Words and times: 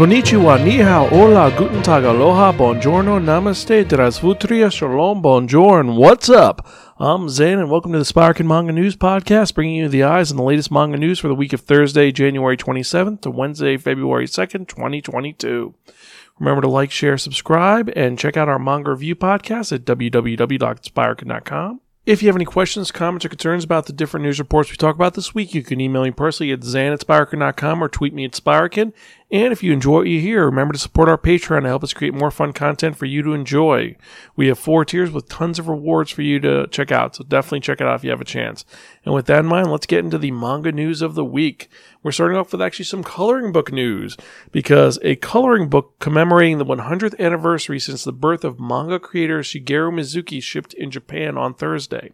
Konnichiwa, 0.00 0.58
ni 0.64 0.78
hao, 0.78 1.08
hola, 1.08 1.50
guten 1.50 1.82
tag, 1.82 2.04
aloha, 2.04 2.52
buongiorno, 2.52 3.18
namaste, 3.18 3.84
drasvutria, 3.84 4.72
shalom, 4.72 5.20
bonjour, 5.20 5.78
and 5.78 5.98
what's 5.98 6.30
up? 6.30 6.66
I'm 6.98 7.28
Zane, 7.28 7.58
and 7.58 7.70
welcome 7.70 7.92
to 7.92 7.98
the 7.98 8.06
Spiraken 8.06 8.46
Manga 8.46 8.72
News 8.72 8.96
Podcast, 8.96 9.54
bringing 9.54 9.76
you 9.76 9.90
the 9.90 10.04
eyes 10.04 10.30
on 10.30 10.38
the 10.38 10.42
latest 10.42 10.70
manga 10.70 10.96
news 10.96 11.18
for 11.18 11.28
the 11.28 11.34
week 11.34 11.52
of 11.52 11.60
Thursday, 11.60 12.10
January 12.12 12.56
27th 12.56 13.20
to 13.20 13.30
Wednesday, 13.30 13.76
February 13.76 14.24
2nd, 14.24 14.68
2022. 14.68 15.74
Remember 16.38 16.62
to 16.62 16.68
like, 16.68 16.90
share, 16.90 17.18
subscribe, 17.18 17.92
and 17.94 18.18
check 18.18 18.38
out 18.38 18.48
our 18.48 18.58
manga 18.58 18.92
review 18.92 19.14
podcast 19.14 19.70
at 19.70 19.84
www.spiraken.com. 19.84 21.80
If 22.06 22.22
you 22.22 22.28
have 22.28 22.36
any 22.36 22.46
questions, 22.46 22.90
comments, 22.90 23.26
or 23.26 23.28
concerns 23.28 23.62
about 23.62 23.84
the 23.84 23.92
different 23.92 24.24
news 24.24 24.38
reports 24.38 24.70
we 24.70 24.76
talk 24.76 24.94
about 24.94 25.12
this 25.12 25.34
week, 25.34 25.54
you 25.54 25.62
can 25.62 25.82
email 25.82 26.02
me 26.02 26.10
personally 26.10 26.50
at 26.50 26.64
zan 26.64 26.94
at 26.94 27.04
or 27.06 27.88
tweet 27.90 28.14
me 28.14 28.24
at 28.24 28.32
spiraken. 28.32 28.94
And 29.32 29.52
if 29.52 29.62
you 29.62 29.72
enjoy 29.72 29.98
what 29.98 30.08
you 30.08 30.20
hear, 30.20 30.44
remember 30.44 30.72
to 30.72 30.78
support 30.78 31.08
our 31.08 31.16
Patreon 31.16 31.62
to 31.62 31.68
help 31.68 31.84
us 31.84 31.92
create 31.92 32.14
more 32.14 32.32
fun 32.32 32.52
content 32.52 32.96
for 32.96 33.06
you 33.06 33.22
to 33.22 33.32
enjoy. 33.32 33.94
We 34.34 34.48
have 34.48 34.58
four 34.58 34.84
tiers 34.84 35.12
with 35.12 35.28
tons 35.28 35.60
of 35.60 35.68
rewards 35.68 36.10
for 36.10 36.22
you 36.22 36.40
to 36.40 36.66
check 36.66 36.90
out, 36.90 37.14
so 37.14 37.22
definitely 37.22 37.60
check 37.60 37.80
it 37.80 37.86
out 37.86 37.94
if 37.94 38.02
you 38.02 38.10
have 38.10 38.20
a 38.20 38.24
chance. 38.24 38.64
And 39.04 39.14
with 39.14 39.26
that 39.26 39.40
in 39.40 39.46
mind, 39.46 39.70
let's 39.70 39.86
get 39.86 40.04
into 40.04 40.18
the 40.18 40.32
manga 40.32 40.72
news 40.72 41.00
of 41.00 41.14
the 41.14 41.24
week. 41.24 41.68
We're 42.02 42.10
starting 42.10 42.36
off 42.36 42.50
with 42.50 42.60
actually 42.60 42.86
some 42.86 43.04
coloring 43.04 43.52
book 43.52 43.70
news 43.70 44.16
because 44.50 44.98
a 45.02 45.14
coloring 45.14 45.68
book 45.68 46.00
commemorating 46.00 46.58
the 46.58 46.64
100th 46.64 47.16
anniversary 47.20 47.78
since 47.78 48.02
the 48.02 48.12
birth 48.12 48.42
of 48.42 48.58
manga 48.58 48.98
creator 48.98 49.40
Shigeru 49.40 49.92
Mizuki 49.92 50.42
shipped 50.42 50.74
in 50.74 50.90
Japan 50.90 51.38
on 51.38 51.54
Thursday. 51.54 52.10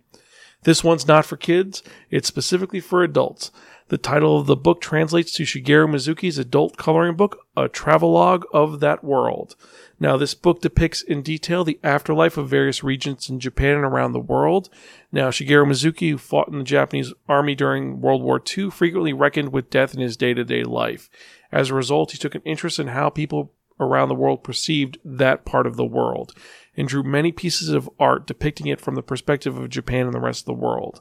This 0.62 0.82
one's 0.82 1.06
not 1.06 1.24
for 1.24 1.36
kids, 1.36 1.82
it's 2.10 2.26
specifically 2.26 2.80
for 2.80 3.02
adults. 3.02 3.50
The 3.88 3.98
title 3.98 4.40
of 4.40 4.46
the 4.46 4.56
book 4.56 4.80
translates 4.80 5.30
to 5.34 5.44
Shigeru 5.44 5.88
Mizuki's 5.88 6.38
adult 6.38 6.76
coloring 6.76 7.14
book, 7.14 7.46
A 7.56 7.68
Travelogue 7.68 8.44
of 8.52 8.80
That 8.80 9.04
World. 9.04 9.54
Now, 10.00 10.16
this 10.16 10.34
book 10.34 10.60
depicts 10.60 11.02
in 11.02 11.22
detail 11.22 11.62
the 11.62 11.78
afterlife 11.84 12.36
of 12.36 12.48
various 12.48 12.82
regions 12.82 13.30
in 13.30 13.38
Japan 13.38 13.76
and 13.76 13.84
around 13.84 14.10
the 14.10 14.18
world. 14.18 14.68
Now, 15.12 15.30
Shigeru 15.30 15.66
Mizuki, 15.66 16.10
who 16.10 16.18
fought 16.18 16.48
in 16.48 16.58
the 16.58 16.64
Japanese 16.64 17.12
army 17.28 17.54
during 17.54 18.00
World 18.00 18.22
War 18.22 18.42
II, 18.56 18.70
frequently 18.70 19.12
reckoned 19.12 19.52
with 19.52 19.70
death 19.70 19.94
in 19.94 20.00
his 20.00 20.16
day 20.16 20.34
to 20.34 20.42
day 20.42 20.64
life. 20.64 21.08
As 21.52 21.70
a 21.70 21.74
result, 21.74 22.10
he 22.10 22.18
took 22.18 22.34
an 22.34 22.42
interest 22.44 22.80
in 22.80 22.88
how 22.88 23.08
people 23.08 23.52
around 23.78 24.08
the 24.08 24.14
world 24.14 24.42
perceived 24.42 24.98
that 25.04 25.44
part 25.44 25.66
of 25.66 25.76
the 25.76 25.84
world 25.84 26.32
and 26.76 26.88
drew 26.88 27.02
many 27.02 27.32
pieces 27.32 27.68
of 27.70 27.88
art 27.98 28.26
depicting 28.26 28.66
it 28.66 28.80
from 28.80 28.94
the 28.94 29.02
perspective 29.02 29.56
of 29.56 29.70
Japan 29.70 30.06
and 30.06 30.14
the 30.14 30.20
rest 30.20 30.42
of 30.42 30.46
the 30.46 30.52
world. 30.54 31.00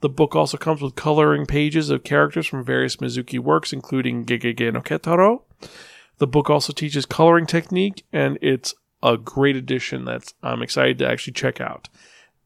The 0.00 0.08
book 0.08 0.36
also 0.36 0.58
comes 0.58 0.82
with 0.82 0.96
coloring 0.96 1.46
pages 1.46 1.88
of 1.88 2.04
characters 2.04 2.46
from 2.46 2.64
various 2.64 2.96
Mizuki 2.96 3.38
works, 3.38 3.72
including 3.72 4.26
Gegege 4.26 4.72
no 4.72 4.80
Kitaro. 4.80 5.42
The 6.18 6.26
book 6.26 6.50
also 6.50 6.72
teaches 6.72 7.06
coloring 7.06 7.46
technique, 7.46 8.04
and 8.12 8.38
it's 8.42 8.74
a 9.02 9.16
great 9.16 9.56
addition 9.56 10.04
that 10.04 10.32
I'm 10.42 10.62
excited 10.62 10.98
to 10.98 11.08
actually 11.08 11.32
check 11.32 11.60
out. 11.60 11.88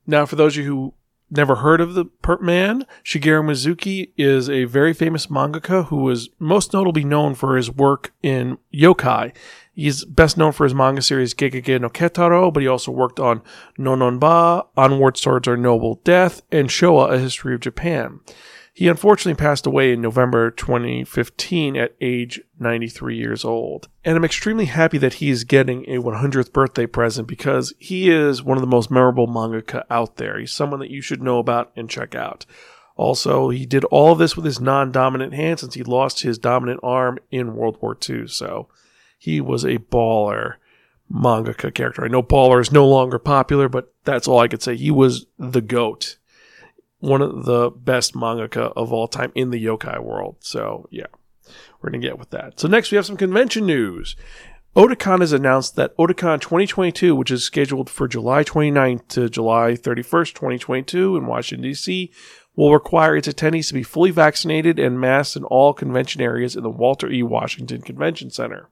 Now, 0.07 0.25
for 0.25 0.37
those 0.37 0.57
of 0.57 0.65
you 0.65 0.71
who 0.71 0.95
never 1.31 1.57
heard 1.57 1.81
of 1.81 1.95
the 1.95 2.05
Pert 2.05 2.43
Man, 2.43 2.87
Shigeru 3.05 3.45
Mizuki 3.45 4.11
is 4.17 4.49
a 4.49 4.65
very 4.65 4.93
famous 4.93 5.27
mangaka 5.27 5.87
who 5.87 6.09
is 6.11 6.29
most 6.39 6.73
notably 6.73 7.05
known 7.05 7.35
for 7.35 7.57
his 7.57 7.71
work 7.71 8.13
in 8.23 8.59
yokai. 8.73 9.35
He's 9.75 10.05
best 10.05 10.37
known 10.37 10.53
for 10.53 10.65
his 10.65 10.75
manga 10.75 11.03
series 11.03 11.35
Gegege 11.35 11.81
no 11.81 11.89
Kitaro, 11.89 12.53
but 12.53 12.63
he 12.63 12.67
also 12.67 12.91
worked 12.91 13.21
on 13.21 13.43
Nononba, 13.79 14.67
Onward 14.77 15.15
Towards 15.15 15.47
Our 15.47 15.57
Noble 15.57 16.01
Death, 16.03 16.43
and 16.51 16.69
Showa, 16.69 17.13
A 17.13 17.19
History 17.19 17.55
of 17.55 17.61
Japan. 17.61 18.21
He 18.79 18.87
unfortunately 18.87 19.35
passed 19.37 19.67
away 19.67 19.93
in 19.93 20.01
November 20.01 20.53
2015 20.53 21.77
at 21.77 21.97
age 22.01 22.41
93 22.61 23.17
years 23.17 23.45
old. 23.45 23.89
And 24.05 24.17
I'm 24.17 24.25
extremely 24.25 24.67
happy 24.67 24.99
that 24.99 25.15
he 25.15 25.31
is 25.31 25.43
getting 25.43 25.85
a 25.87 26.01
100th 26.01 26.53
birthday 26.53 26.87
present 26.87 27.27
because 27.27 27.75
he 27.77 28.09
is 28.09 28.41
one 28.41 28.57
of 28.57 28.61
the 28.61 28.69
most 28.69 28.89
memorable 28.89 29.27
mangaka 29.27 29.83
out 29.91 30.15
there. 30.15 30.39
He's 30.39 30.53
someone 30.53 30.79
that 30.79 30.93
you 30.93 31.03
should 31.03 31.21
know 31.21 31.41
about 31.41 31.73
and 31.75 31.91
check 31.91 32.15
out. 32.15 32.47
Also, 32.95 33.49
he 33.49 33.67
did 33.67 33.83
all 33.87 34.13
of 34.13 34.21
this 34.21 34.37
with 34.37 34.45
his 34.45 34.61
non 34.61 34.93
dominant 34.93 35.35
hand 35.35 35.59
since 35.59 35.75
he 35.75 35.83
lost 35.83 36.21
his 36.21 36.39
dominant 36.39 36.79
arm 36.85 37.19
in 37.33 37.57
World 37.57 37.79
War 37.81 37.99
II. 38.09 38.29
So 38.29 38.69
he 39.19 39.41
was 39.41 39.65
a 39.65 39.79
baller 39.79 40.55
mangaka 41.13 41.75
character. 41.75 42.05
I 42.05 42.09
know 42.09 42.23
baller 42.23 42.61
is 42.61 42.71
no 42.71 42.87
longer 42.87 43.19
popular, 43.19 43.69
but 43.69 43.93
that's 44.05 44.29
all 44.29 44.39
I 44.39 44.47
could 44.47 44.63
say. 44.63 44.77
He 44.77 44.93
was 44.93 45.27
the 45.37 45.63
goat. 45.63 46.18
One 47.01 47.23
of 47.23 47.45
the 47.45 47.71
best 47.71 48.15
mangaka 48.15 48.73
of 48.77 48.93
all 48.93 49.09
time 49.09 49.33
in 49.35 49.51
the 49.51 49.65
yokai 49.65 50.03
world. 50.03 50.37
So, 50.41 50.89
yeah, 50.91 51.07
we're 51.81 51.91
going 51.91 52.01
to 52.01 52.09
get 52.09 52.19
with 52.19 52.31
that. 52.31 52.59
So, 52.59 52.69
next 52.69 52.91
we 52.91 52.97
have 52.97 53.07
some 53.07 53.17
convention 53.17 53.67
news. 53.67 54.17
Otakon 54.77 55.21
has 55.21 55.33
announced 55.33 55.77
that 55.77 55.97
Otakon 55.97 56.41
2022, 56.41 57.17
which 57.17 57.31
is 57.31 57.43
scheduled 57.43 57.91
for 57.91 58.07
July 58.07 58.45
29th 58.45 59.09
to 59.09 59.29
July 59.29 59.73
31st, 59.73 60.35
2022 60.35 61.17
in 61.17 61.27
Washington, 61.27 61.63
D.C., 61.63 62.13
will 62.55 62.73
require 62.73 63.17
its 63.17 63.29
attendees 63.29 63.69
to 63.69 63.75
be 63.75 63.83
fully 63.83 64.11
vaccinated 64.11 64.79
and 64.79 65.01
masked 65.01 65.37
in 65.37 65.45
all 65.45 65.73
convention 65.73 66.21
areas 66.21 66.57
in 66.57 66.63
the 66.63 66.71
Walter 66.71 67.09
E. 67.09 67.23
Washington 67.23 67.81
Convention 67.81 68.31
Center. 68.31 68.69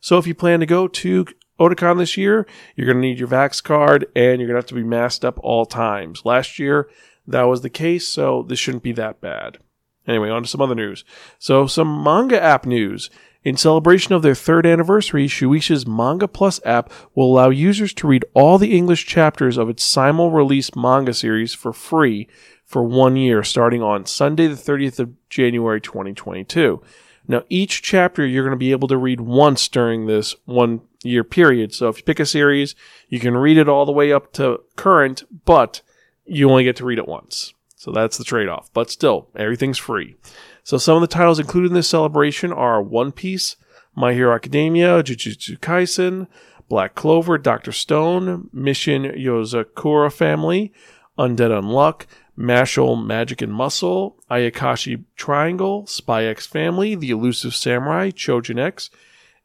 So 0.00 0.18
if 0.18 0.26
you 0.26 0.34
plan 0.34 0.60
to 0.60 0.66
go 0.66 0.86
to 0.88 1.26
Otakon 1.58 1.98
this 1.98 2.16
year, 2.16 2.46
you're 2.76 2.86
going 2.86 3.00
to 3.00 3.06
need 3.06 3.18
your 3.18 3.28
Vax 3.28 3.62
card 3.62 4.06
and 4.14 4.40
you're 4.40 4.48
going 4.48 4.56
to 4.56 4.62
have 4.62 4.66
to 4.66 4.74
be 4.74 4.82
masked 4.82 5.24
up 5.24 5.38
all 5.42 5.64
times. 5.64 6.24
Last 6.24 6.58
year, 6.58 6.88
that 7.26 7.42
was 7.42 7.62
the 7.62 7.70
case, 7.70 8.06
so 8.06 8.44
this 8.48 8.58
shouldn't 8.58 8.82
be 8.82 8.92
that 8.92 9.20
bad. 9.20 9.58
Anyway, 10.06 10.30
on 10.30 10.42
to 10.42 10.48
some 10.48 10.60
other 10.60 10.74
news. 10.74 11.04
So, 11.38 11.66
some 11.66 12.02
manga 12.02 12.40
app 12.40 12.66
news. 12.66 13.10
In 13.44 13.56
celebration 13.56 14.14
of 14.14 14.22
their 14.22 14.36
third 14.36 14.66
anniversary, 14.66 15.26
Shueisha's 15.26 15.86
Manga 15.86 16.28
Plus 16.28 16.60
app 16.64 16.92
will 17.14 17.32
allow 17.32 17.50
users 17.50 17.92
to 17.94 18.06
read 18.06 18.24
all 18.34 18.56
the 18.56 18.76
English 18.76 19.06
chapters 19.06 19.58
of 19.58 19.68
its 19.68 19.82
simul 19.82 20.30
release 20.30 20.74
manga 20.76 21.12
series 21.12 21.52
for 21.52 21.72
free 21.72 22.28
for 22.64 22.84
one 22.84 23.16
year, 23.16 23.42
starting 23.42 23.82
on 23.82 24.06
Sunday, 24.06 24.46
the 24.46 24.54
30th 24.54 25.00
of 25.00 25.28
January 25.28 25.80
2022. 25.80 26.80
Now, 27.26 27.42
each 27.48 27.82
chapter 27.82 28.24
you're 28.26 28.44
going 28.44 28.52
to 28.52 28.56
be 28.56 28.72
able 28.72 28.88
to 28.88 28.96
read 28.96 29.20
once 29.20 29.68
during 29.68 30.06
this 30.06 30.34
one 30.44 30.82
year 31.02 31.24
period. 31.24 31.74
So 31.74 31.88
if 31.88 31.98
you 31.98 32.04
pick 32.04 32.20
a 32.20 32.26
series, 32.26 32.74
you 33.08 33.20
can 33.20 33.36
read 33.36 33.58
it 33.58 33.68
all 33.68 33.86
the 33.86 33.92
way 33.92 34.12
up 34.12 34.32
to 34.34 34.60
current, 34.76 35.24
but 35.44 35.82
you 36.24 36.50
only 36.50 36.64
get 36.64 36.76
to 36.76 36.84
read 36.84 36.98
it 36.98 37.08
once. 37.08 37.54
So 37.76 37.90
that's 37.90 38.16
the 38.16 38.24
trade 38.24 38.48
off. 38.48 38.70
But 38.72 38.90
still, 38.90 39.28
everything's 39.34 39.78
free. 39.78 40.16
So 40.62 40.78
some 40.78 40.94
of 40.96 41.00
the 41.00 41.08
titles 41.08 41.40
included 41.40 41.68
in 41.68 41.74
this 41.74 41.88
celebration 41.88 42.52
are 42.52 42.80
One 42.80 43.10
Piece, 43.10 43.56
My 43.94 44.14
Hero 44.14 44.34
Academia, 44.34 45.02
Jujutsu 45.02 45.58
Kaisen, 45.58 46.28
Black 46.68 46.94
Clover, 46.94 47.38
Doctor 47.38 47.72
Stone, 47.72 48.48
Mission 48.52 49.02
Yozakura 49.02 50.12
Family, 50.12 50.72
Undead 51.18 51.50
Unluck, 51.50 52.06
Mashle 52.38 53.04
Magic 53.04 53.42
and 53.42 53.52
Muscle, 53.52 54.16
Ayakashi 54.30 55.04
Triangle, 55.16 55.86
Spy 55.86 56.24
X 56.24 56.46
Family, 56.46 56.94
The 56.94 57.10
Elusive 57.10 57.54
Samurai, 57.54 58.10
Chojin 58.10 58.58
X, 58.58 58.90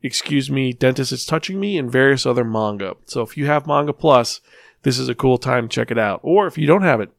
Excuse 0.01 0.49
Me, 0.51 0.73
Dentist 0.73 1.11
is 1.11 1.25
Touching 1.25 1.59
Me, 1.59 1.77
and 1.77 1.91
various 1.91 2.25
other 2.25 2.45
manga. 2.45 2.95
So 3.05 3.23
if 3.23 3.35
you 3.35 3.47
have 3.47 3.65
Manga 3.67 3.93
Plus, 3.93 4.41
this 4.83 4.99
is 4.99 5.09
a 5.09 5.15
cool 5.15 5.37
time 5.37 5.69
check 5.69 5.91
it 5.91 5.97
out. 5.97 6.19
Or 6.23 6.47
if 6.47 6.57
you 6.57 6.67
don't 6.67 6.83
have 6.83 7.01
it, 7.01 7.11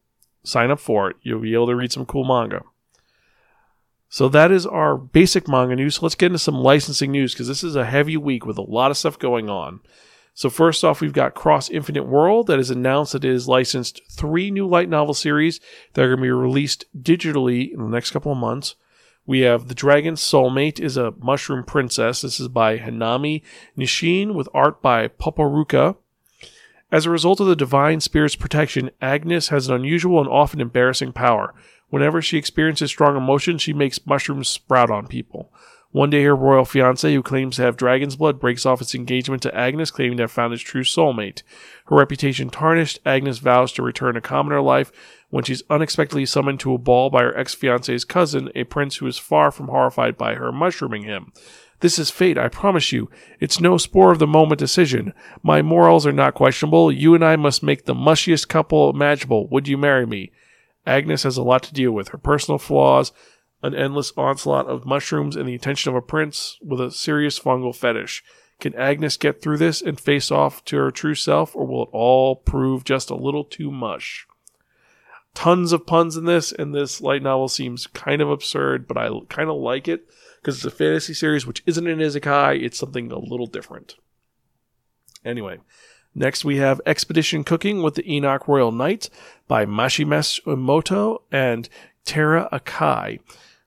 sign 0.45 0.71
up 0.71 0.81
for 0.81 1.11
it. 1.11 1.17
You'll 1.23 1.41
be 1.41 1.55
able 1.55 1.67
to 1.69 1.77
read 1.77 1.93
some 1.93 2.07
cool 2.07 2.25
manga. 2.25 2.63
So 4.09 4.29
that 4.31 4.51
is 4.51 4.67
our 4.67 4.97
basic 4.97 5.49
manga 5.49 5.77
news. 5.77 5.97
So 5.97 6.07
let's 6.07 6.15
get 6.15 6.27
into 6.27 6.39
some 6.39 6.55
licensing 6.55 7.13
news 7.13 7.35
because 7.35 7.49
this 7.49 7.63
is 7.63 7.77
a 7.77 7.85
heavy 7.85 8.17
week 8.17 8.47
with 8.47 8.57
a 8.57 8.63
lot 8.63 8.91
of 8.91 8.97
stuff 8.97 9.19
going 9.19 9.51
on. 9.51 9.81
So 10.33 10.49
first 10.49 10.85
off, 10.85 11.01
we've 11.01 11.13
got 11.13 11.35
Cross 11.35 11.69
Infinite 11.69 12.07
World 12.07 12.47
that 12.47 12.59
has 12.59 12.71
announced 12.71 13.13
that 13.13 13.25
it 13.25 13.33
has 13.33 13.49
licensed 13.49 14.01
three 14.11 14.51
new 14.51 14.67
light 14.69 14.89
novel 14.89 15.13
series 15.13 15.61
that 15.93 16.03
are 16.03 16.09
going 16.09 16.19
to 16.19 16.23
be 16.23 16.31
released 16.31 16.85
digitally 16.97 17.73
in 17.73 17.81
the 17.81 17.91
next 17.91 18.13
couple 18.13 18.33
of 18.33 18.39
months. 18.39 18.77
We 19.27 19.41
have 19.41 19.69
The 19.69 19.75
Dragon's 19.75 20.23
Soulmate 20.23 20.81
is 20.81 20.97
a 20.97 21.13
Mushroom 21.19 21.65
Princess. 21.65 22.23
This 22.23 22.41
is 22.41 22.49
by 22.49 22.79
Hanami 22.79 23.43
Nishin 23.77 24.33
with 24.33 24.49
art 24.55 24.81
by 24.81 25.09
Poporuka. 25.09 25.97
As 26.91 27.05
a 27.05 27.11
result 27.11 27.41
of 27.41 27.47
the 27.47 27.57
divine 27.57 28.01
spirit's 28.01 28.37
protection, 28.37 28.91
Agnes 29.03 29.49
has 29.49 29.69
an 29.69 29.75
unusual 29.75 30.21
and 30.21 30.29
often 30.29 30.61
embarrassing 30.61 31.13
power. 31.13 31.55
Whenever 31.91 32.23
she 32.23 32.39
experiences 32.39 32.91
strong 32.91 33.17
emotion, 33.17 33.59
she 33.59 33.75
makes 33.75 34.07
mushrooms 34.07 34.49
sprout 34.49 34.91
on 34.91 35.07
people. 35.07 35.53
One 35.91 36.11
day, 36.11 36.23
her 36.25 36.37
royal 36.37 36.67
fiance, 36.67 37.13
who 37.13 37.23
claims 37.23 37.57
to 37.57 37.63
have 37.63 37.77
dragon's 37.77 38.17
blood, 38.17 38.39
breaks 38.39 38.67
off 38.67 38.83
its 38.83 38.95
engagement 38.95 39.43
to 39.43 39.55
Agnes, 39.55 39.91
claiming 39.91 40.19
to 40.19 40.25
have 40.25 40.31
found 40.31 40.53
his 40.53 40.61
true 40.61 40.83
soulmate. 40.83 41.43
Her 41.87 41.97
reputation 41.97 42.51
tarnished, 42.51 43.01
Agnes 43.07 43.39
vows 43.39 43.73
to 43.73 43.83
return 43.83 44.15
to 44.15 44.21
commoner 44.21 44.61
life 44.61 44.93
when 45.31 45.45
she's 45.45 45.63
unexpectedly 45.71 46.27
summoned 46.27 46.61
to 46.61 46.75
a 46.75 46.79
ball 46.79 47.09
by 47.09 47.23
her 47.23 47.37
ex 47.37 47.55
fiance's 47.55 48.05
cousin, 48.05 48.51
a 48.55 48.65
prince 48.65 48.97
who 48.97 49.07
is 49.07 49.17
far 49.17 49.51
from 49.51 49.69
horrified 49.69 50.19
by 50.19 50.35
her 50.35 50.53
mushrooming 50.53 51.05
him. 51.05 51.33
This 51.81 51.99
is 51.99 52.11
fate, 52.11 52.37
I 52.37 52.49
promise 52.49 52.91
you. 52.91 53.09
It's 53.39 53.61
no 53.61 53.77
spur 53.77 54.11
of 54.11 54.19
the 54.19 54.27
moment 54.27 54.59
decision. 54.59 55.15
My 55.43 55.63
morals 55.63 56.07
are 56.07 56.13
not 56.13 56.35
questionable. 56.35 56.91
You 56.91 57.15
and 57.15 57.25
I 57.25 57.37
must 57.37 57.63
make 57.63 57.85
the 57.85 57.95
mushiest 57.95 58.49
couple 58.49 58.91
imaginable. 58.91 59.49
Would 59.49 59.69
you 59.69 59.79
marry 59.79 60.05
me? 60.05 60.33
Agnes 60.87 61.23
has 61.23 61.37
a 61.37 61.43
lot 61.43 61.63
to 61.65 61.75
deal 61.75 61.93
with 61.93 62.09
her 62.09 62.19
personal 62.19 62.59
flaws, 62.59 63.13
an 63.63 63.75
endless 63.75 64.13
onslaught 64.17 64.67
of 64.67 64.87
mushrooms 64.87 65.37
and 65.37 65.49
the 65.49 65.55
attention 65.55 65.91
of 65.91 65.97
a 65.97 66.03
prince 66.03 66.59
with 66.63 66.81
a 66.81 66.91
serious 66.91 67.39
fungal 67.39 67.75
fetish. 67.75 68.25
Can 68.61 68.75
Agnes 68.75 69.17
get 69.17 69.41
through 69.41 69.59
this 69.59 69.81
and 69.81 70.01
face 70.01 70.33
off 70.33 70.65
to 70.65 70.77
her 70.79 70.91
true 70.91 71.15
self, 71.15 71.55
or 71.55 71.65
will 71.65 71.85
it 71.85 71.91
all 71.93 72.35
prove 72.35 72.83
just 72.83 73.09
a 73.09 73.15
little 73.15 73.45
too 73.45 73.71
much? 73.71 74.27
Tons 75.35 75.73
of 75.73 75.87
puns 75.87 76.17
in 76.17 76.25
this, 76.25 76.51
and 76.51 76.75
this 76.75 77.01
light 77.01 77.23
novel 77.23 77.47
seems 77.47 77.87
kind 77.87 78.21
of 78.21 78.31
absurd, 78.31 78.89
but 78.89 78.97
I 78.97 79.11
kind 79.29 79.49
of 79.49 79.57
like 79.57 79.87
it 79.87 80.09
because 80.49 80.65
it's 80.65 80.75
a 80.75 80.79
fantasy 80.79 81.13
series 81.13 81.47
which 81.47 81.63
isn't 81.67 81.87
an 81.87 81.99
isekai, 81.99 82.63
it's 82.63 82.79
something 82.79 83.13
a 83.13 83.19
little 83.19 83.47
different. 83.47 83.97
Anyway, 85.23 85.59
next 86.15 86.43
we 86.43 86.57
have 86.57 86.81
Expedition 86.87 87.45
Cooking 87.45 87.83
with 87.83 87.97
the 87.97 88.11
Enoch 88.11 88.49
Royal 88.49 88.73
Knight 88.73 89.11
by 89.47 89.67
Mashimesu 89.67 91.19
and 91.31 91.69
Tera 92.07 92.49
Akai. 92.51 93.21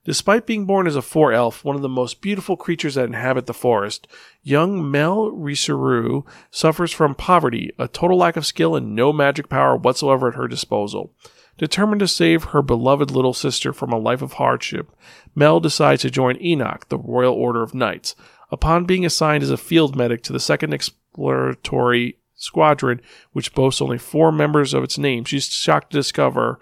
Despite 0.06 0.48
being 0.48 0.66
born 0.66 0.88
as 0.88 0.96
a 0.96 1.04
four 1.04 1.32
elf, 1.32 1.64
one 1.64 1.76
of 1.76 1.84
the 1.84 1.88
most 1.88 2.20
beautiful 2.20 2.58
creatures 2.58 2.96
that 2.96 3.06
inhabit 3.06 3.46
the 3.46 3.54
forest, 3.54 4.08
young 4.42 4.90
Mel 4.90 5.30
Risuru 5.30 6.26
suffers 6.50 6.92
from 6.92 7.14
poverty, 7.14 7.72
a 7.78 7.88
total 7.88 8.18
lack 8.18 8.36
of 8.36 8.48
skill, 8.48 8.76
and 8.76 8.96
no 8.96 9.14
magic 9.14 9.50
power 9.50 9.76
whatsoever 9.76 10.30
at 10.30 10.34
her 10.36 10.48
disposal. 10.48 11.14
Determined 11.62 12.00
to 12.00 12.08
save 12.08 12.46
her 12.46 12.64
beloved 12.64 13.12
little 13.12 13.36
sister 13.36 13.72
from 13.72 13.94
a 13.94 14.00
life 14.00 14.24
of 14.24 14.34
hardship, 14.34 14.92
Mel 15.36 15.60
decides 15.60 16.02
to 16.02 16.10
join 16.10 16.42
Enoch, 16.42 16.90
the 16.90 16.98
Royal 16.98 17.36
Order 17.36 17.62
of 17.62 17.76
Knights. 17.76 18.16
Upon 18.50 18.86
being 18.86 19.06
assigned 19.06 19.44
as 19.44 19.52
a 19.52 19.58
field 19.58 19.96
medic 19.96 20.24
to 20.24 20.34
the 20.34 20.40
2nd 20.40 20.74
Exploratory 20.74 22.18
Squadron, 22.34 23.00
which 23.34 23.54
boasts 23.54 23.80
only 23.80 24.00
four 24.00 24.32
members 24.32 24.74
of 24.74 24.84
its 24.84 24.98
name, 24.98 25.24
she's 25.24 25.46
shocked 25.46 25.92
to 25.92 26.00
discover 26.00 26.60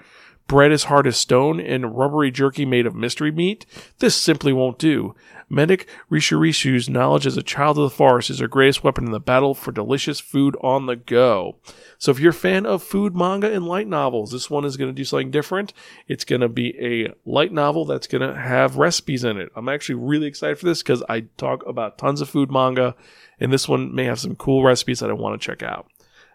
bread 0.50 0.74
as 0.74 0.86
hard 0.86 1.08
as 1.08 1.16
stone, 1.16 1.62
and 1.62 1.96
rubbery 1.96 2.32
jerky 2.32 2.66
made 2.66 2.86
of 2.86 2.94
mystery 2.94 3.32
meat? 3.32 3.66
This 4.00 4.18
simply 4.18 4.52
won't 4.52 4.78
do. 4.78 5.16
Medic 5.48 5.88
Rishirishu's 6.12 6.90
knowledge 6.90 7.26
as 7.26 7.38
a 7.38 7.42
child 7.42 7.78
of 7.78 7.84
the 7.84 7.96
forest 7.96 8.30
is 8.30 8.40
her 8.40 8.48
greatest 8.48 8.84
weapon 8.84 9.06
in 9.06 9.12
the 9.12 9.20
battle 9.20 9.54
for 9.54 9.72
delicious 9.72 10.20
food 10.20 10.58
on 10.62 10.86
the 10.86 10.96
go. 10.96 11.56
So 11.98 12.12
if 12.12 12.20
you're 12.20 12.32
a 12.32 12.34
fan 12.34 12.66
of 12.66 12.84
food 12.84 13.16
manga 13.16 13.52
and 13.52 13.66
light 13.66 13.88
novels, 13.88 14.32
this 14.32 14.50
one 14.50 14.66
is 14.66 14.78
going 14.78 14.90
to 14.90 14.96
do 14.96 15.06
something 15.06 15.32
different. 15.32 15.74
It's 16.08 16.26
going 16.26 16.42
to 16.42 16.50
be 16.50 16.76
a 16.80 17.14
light 17.26 17.52
novel 17.52 17.86
that's 17.86 18.08
going 18.08 18.28
to 18.28 18.40
have 18.40 18.78
recipes 18.78 19.24
in 19.24 19.38
it. 19.38 19.50
I'm 19.56 19.70
actually 19.70 19.96
really 19.96 20.28
excited 20.28 20.60
for 20.60 20.66
this 20.66 20.84
because 20.84 21.04
I 21.08 21.22
talk 21.38 21.66
about 21.66 21.98
tons 21.98 22.22
of 22.22 22.30
food 22.30 22.52
manga, 22.52 22.96
and 23.40 23.52
this 23.54 23.68
one 23.68 23.94
may 23.96 24.06
have 24.06 24.20
some 24.20 24.36
cool 24.36 24.64
recipes 24.64 25.00
that 25.00 25.10
I 25.10 25.14
want 25.14 25.40
to 25.40 25.46
check 25.46 25.64
out. 25.64 25.88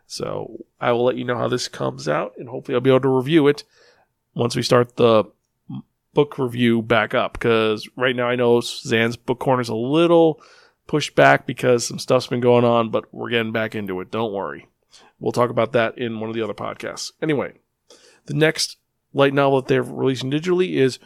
So 0.06 0.64
I 0.81 0.93
will 0.93 1.05
let 1.05 1.16
you 1.16 1.25
know 1.25 1.38
how 1.38 1.49
this 1.49 1.69
comes 1.69 2.08
out, 2.08 2.32
and 2.37 2.49
hopefully 2.49 2.75
I'll 2.75 2.81
be 2.81 2.90
able 2.90 3.00
to 3.00 3.08
review 3.08 3.49
it 3.49 3.64
once 4.34 4.56
we 4.56 4.62
start 4.62 4.96
the 4.96 5.25
book 6.12 6.38
review 6.38 6.81
back 6.81 7.14
up 7.14 7.32
because 7.34 7.88
right 7.96 8.14
now 8.14 8.28
I 8.28 8.36
know 8.36 8.60
Zan's 8.60 9.16
book 9.16 9.40
corner 9.40 9.62
is 9.62 9.69
a 9.69 9.75
little 9.75 10.40
pushed 10.86 11.14
back 11.14 11.46
because 11.46 11.86
some 11.86 11.98
stuff's 11.98 12.28
been 12.28 12.40
going 12.40 12.64
on, 12.64 12.90
but 12.90 13.12
we're 13.12 13.31
getting 13.31 13.52
back 13.52 13.75
into 13.75 14.00
it. 14.00 14.10
Don't 14.10 14.32
worry. 14.32 14.69
We'll 15.19 15.32
talk 15.32 15.50
about 15.50 15.72
that 15.72 15.98
in 15.98 16.20
one 16.20 16.28
of 16.28 16.36
the 16.36 16.42
other 16.42 16.54
podcasts. 16.54 17.12
Anyway, 17.20 17.54
the 18.26 18.34
next 18.34 18.76
light 19.12 19.34
novel 19.34 19.60
that 19.60 19.69
they're 19.69 19.82
releasing 19.82 20.31
digitally 20.31 20.75
is 20.75 20.98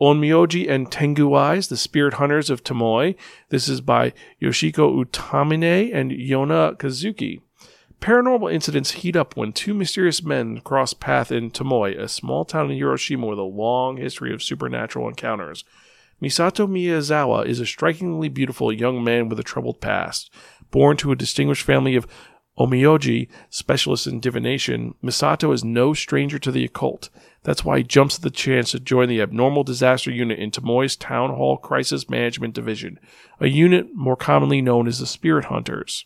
Onmyoji 0.00 0.70
and 0.70 0.90
Tengu 0.90 1.34
Eyes, 1.34 1.68
The 1.68 1.76
Spirit 1.76 2.14
Hunters 2.14 2.50
of 2.50 2.62
Tomoe. 2.62 3.16
This 3.48 3.68
is 3.68 3.80
by 3.80 4.12
Yoshiko 4.40 5.04
Utamine 5.04 5.92
and 5.92 6.12
Yona 6.12 6.76
Kazuki. 6.76 7.40
Paranormal 8.00 8.52
incidents 8.52 8.92
heat 8.92 9.16
up 9.16 9.36
when 9.36 9.52
two 9.52 9.74
mysterious 9.74 10.22
men 10.22 10.60
cross 10.60 10.92
path 10.92 11.32
in 11.32 11.50
Tomoe, 11.50 11.98
a 11.98 12.08
small 12.08 12.44
town 12.44 12.70
in 12.70 12.76
Hiroshima 12.76 13.26
with 13.26 13.38
a 13.38 13.42
long 13.42 13.96
history 13.96 14.32
of 14.32 14.42
supernatural 14.42 15.08
encounters. 15.08 15.64
Misato 16.22 16.68
Miyazawa 16.68 17.46
is 17.46 17.60
a 17.60 17.66
strikingly 17.66 18.28
beautiful 18.28 18.72
young 18.72 19.02
man 19.02 19.28
with 19.28 19.38
a 19.38 19.44
troubled 19.44 19.80
past. 19.80 20.32
Born 20.70 20.96
to 20.98 21.12
a 21.12 21.16
distinguished 21.16 21.64
family 21.64 21.96
of 21.96 22.06
Onmyoji, 22.58 23.28
specialists 23.50 24.06
in 24.06 24.18
divination, 24.18 24.94
Misato 25.02 25.54
is 25.54 25.62
no 25.62 25.94
stranger 25.94 26.38
to 26.40 26.50
the 26.50 26.64
occult. 26.64 27.08
That's 27.44 27.64
why 27.64 27.78
he 27.78 27.84
jumps 27.84 28.16
at 28.16 28.22
the 28.22 28.30
chance 28.30 28.72
to 28.72 28.80
join 28.80 29.08
the 29.08 29.22
Abnormal 29.22 29.62
Disaster 29.62 30.10
Unit 30.10 30.40
in 30.40 30.50
Tomoe's 30.50 30.96
Town 30.96 31.30
Hall 31.30 31.56
Crisis 31.56 32.10
Management 32.10 32.54
Division, 32.54 32.98
a 33.38 33.46
unit 33.46 33.94
more 33.94 34.16
commonly 34.16 34.60
known 34.60 34.88
as 34.88 34.98
the 34.98 35.06
Spirit 35.06 35.46
Hunters. 35.46 36.04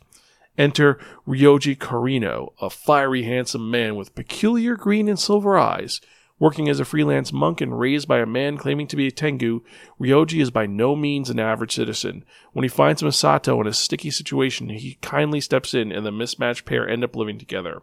Enter 0.59 0.99
Ryoji 1.27 1.77
Karino, 1.77 2.53
a 2.61 2.69
fiery, 2.69 3.23
handsome 3.23 3.71
man 3.71 3.97
with 3.97 4.15
peculiar 4.15 4.77
green 4.77 5.09
and 5.09 5.19
silver 5.19 5.57
eyes. 5.57 6.01
Working 6.39 6.69
as 6.69 6.81
a 6.81 6.85
freelance 6.85 7.33
monk 7.33 7.61
and 7.61 7.79
raised 7.79 8.09
by 8.09 8.19
a 8.19 8.27
man 8.27 8.59
claiming 8.59 8.89
to 8.89 8.97
be 8.97 9.07
a 9.07 9.13
Tengu, 9.13 9.61
Ryoji 10.01 10.43
is 10.43 10.51
by 10.51 10.67
no 10.67 10.97
means 10.97 11.31
an 11.31 11.39
average 11.39 11.73
citizen. 11.75 12.25
When 12.53 12.65
he 12.65 12.69
finds 12.69 13.03
Misato 13.03 13.61
in 13.61 13.67
a 13.67 13.73
sticky 13.73 14.11
situation, 14.11 14.69
he 14.69 14.99
kindly 15.01 15.41
steps 15.41 15.73
in 15.73 15.93
and 15.93 16.05
the 16.05 16.11
mismatched 16.11 16.67
pair 16.67 16.87
end 16.87 17.05
up 17.05 17.15
living 17.15 17.39
together. 17.39 17.83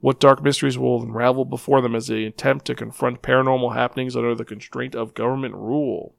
What 0.00 0.20
dark 0.20 0.42
mysteries 0.42 0.78
will 0.78 1.02
unravel 1.02 1.44
before 1.44 1.80
them 1.80 1.96
as 1.96 2.06
they 2.06 2.24
attempt 2.24 2.66
to 2.66 2.76
confront 2.76 3.20
paranormal 3.20 3.74
happenings 3.74 4.14
under 4.14 4.34
the 4.34 4.44
constraint 4.44 4.94
of 4.94 5.14
government 5.14 5.56
rule? 5.56 6.14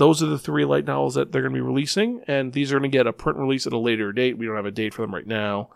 Those 0.00 0.22
are 0.22 0.26
the 0.26 0.38
three 0.38 0.64
light 0.64 0.86
novels 0.86 1.14
that 1.14 1.30
they're 1.30 1.42
going 1.42 1.52
to 1.52 1.58
be 1.58 1.60
releasing, 1.60 2.22
and 2.26 2.54
these 2.54 2.72
are 2.72 2.78
going 2.78 2.90
to 2.90 2.96
get 2.96 3.06
a 3.06 3.12
print 3.12 3.38
release 3.38 3.66
at 3.66 3.74
a 3.74 3.78
later 3.78 4.12
date. 4.12 4.38
We 4.38 4.46
don't 4.46 4.56
have 4.56 4.64
a 4.64 4.70
date 4.70 4.94
for 4.94 5.02
them 5.02 5.14
right 5.14 5.26
now, 5.26 5.68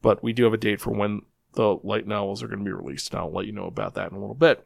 but 0.00 0.22
we 0.22 0.32
do 0.32 0.44
have 0.44 0.54
a 0.54 0.58
date 0.58 0.80
for 0.80 0.90
when 0.90 1.22
the 1.54 1.78
light 1.82 2.06
novels 2.06 2.40
are 2.40 2.46
going 2.46 2.60
to 2.60 2.64
be 2.64 2.70
released, 2.70 3.10
and 3.10 3.18
I'll 3.18 3.32
let 3.32 3.46
you 3.46 3.52
know 3.52 3.66
about 3.66 3.94
that 3.94 4.12
in 4.12 4.16
a 4.16 4.20
little 4.20 4.36
bit. 4.36 4.64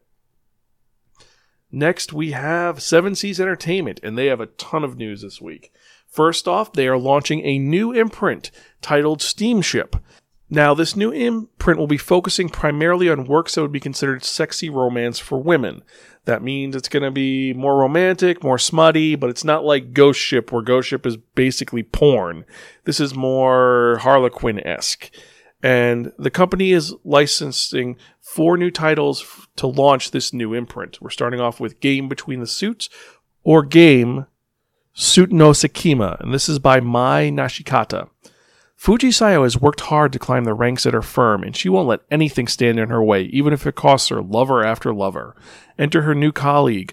Next, 1.73 2.13
we 2.13 2.33
have 2.33 2.83
Seven 2.83 3.15
Seas 3.15 3.41
Entertainment, 3.41 3.99
and 4.03 4.17
they 4.17 4.27
have 4.27 4.41
a 4.41 4.47
ton 4.47 4.85
of 4.85 4.99
news 4.99 5.23
this 5.23 5.41
week. 5.41 5.73
First 6.07 6.47
off, 6.47 6.75
they 6.75 6.87
are 6.87 6.99
launching 6.99 7.41
a 7.47 7.59
new 7.59 7.93
imprint 7.93 8.51
titled 8.83 9.23
Steamship. 9.23 9.97
Now, 10.51 10.75
this 10.75 10.97
new 10.97 11.11
imprint 11.11 11.79
will 11.79 11.87
be 11.87 11.97
focusing 11.97 12.51
primarily 12.51 13.09
on 13.09 13.25
works 13.25 13.55
that 13.55 13.63
would 13.63 13.73
be 13.73 13.81
considered 13.81 14.25
sexy 14.25 14.69
romance 14.69 15.19
for 15.19 15.39
women. 15.43 15.83
That 16.29 16.43
means 16.43 16.77
it's 16.77 16.91
going 16.91 17.05
to 17.05 17.11
be 17.11 17.55
more 17.55 17.79
romantic, 17.79 18.45
more 18.45 18.59
smutty, 18.59 19.15
but 19.15 19.31
it's 19.31 19.45
not 19.45 19.65
like 19.65 19.95
Ghost 19.95 20.21
Ship, 20.21 20.53
where 20.53 20.61
Ghost 20.61 20.91
Ship 20.91 21.07
is 21.07 21.17
basically 21.17 21.83
porn. 21.83 22.45
This 22.85 23.01
is 23.01 23.15
more 23.15 23.97
Harlequin 24.03 24.61
esque. 24.61 25.11
And 25.63 26.13
the 26.19 26.31
company 26.31 26.73
is 26.73 26.95
licensing 27.03 27.97
four 28.21 28.59
new 28.59 28.71
titles 28.71 29.23
f- 29.23 29.49
to 29.57 29.67
launch 29.67 30.11
this 30.11 30.35
new 30.35 30.53
imprint. 30.53 31.01
We're 31.01 31.09
starting 31.09 31.41
off 31.41 31.61
with 31.61 31.81
Game 31.81 32.11
Between 32.11 32.41
the 32.41 32.47
Suits 32.47 32.91
or 33.43 33.63
Game 33.63 34.27
Suit 34.93 35.33
no 35.33 35.53
Sekima, 35.53 36.21
and 36.21 36.35
this 36.35 36.47
is 36.47 36.59
by 36.59 36.79
Mai 36.79 37.31
Nishikata. 37.31 38.11
Fuji 38.79 39.09
Sayo 39.09 39.43
has 39.43 39.61
worked 39.61 39.81
hard 39.81 40.13
to 40.13 40.21
climb 40.21 40.45
the 40.45 40.55
ranks 40.55 40.87
at 40.87 40.95
her 40.95 41.03
firm, 41.03 41.43
and 41.43 41.57
she 41.57 41.69
won't 41.69 41.89
let 41.89 42.03
anything 42.13 42.47
stand 42.47 42.79
in 42.79 42.91
her 42.91 43.03
way, 43.03 43.23
even 43.25 43.53
if 43.53 43.67
it 43.67 43.75
costs 43.75 44.09
her 44.09 44.23
lover 44.23 44.65
after 44.65 44.95
lover. 44.95 45.35
Enter 45.77 46.03
her 46.03 46.15
new 46.15 46.31
colleague, 46.31 46.93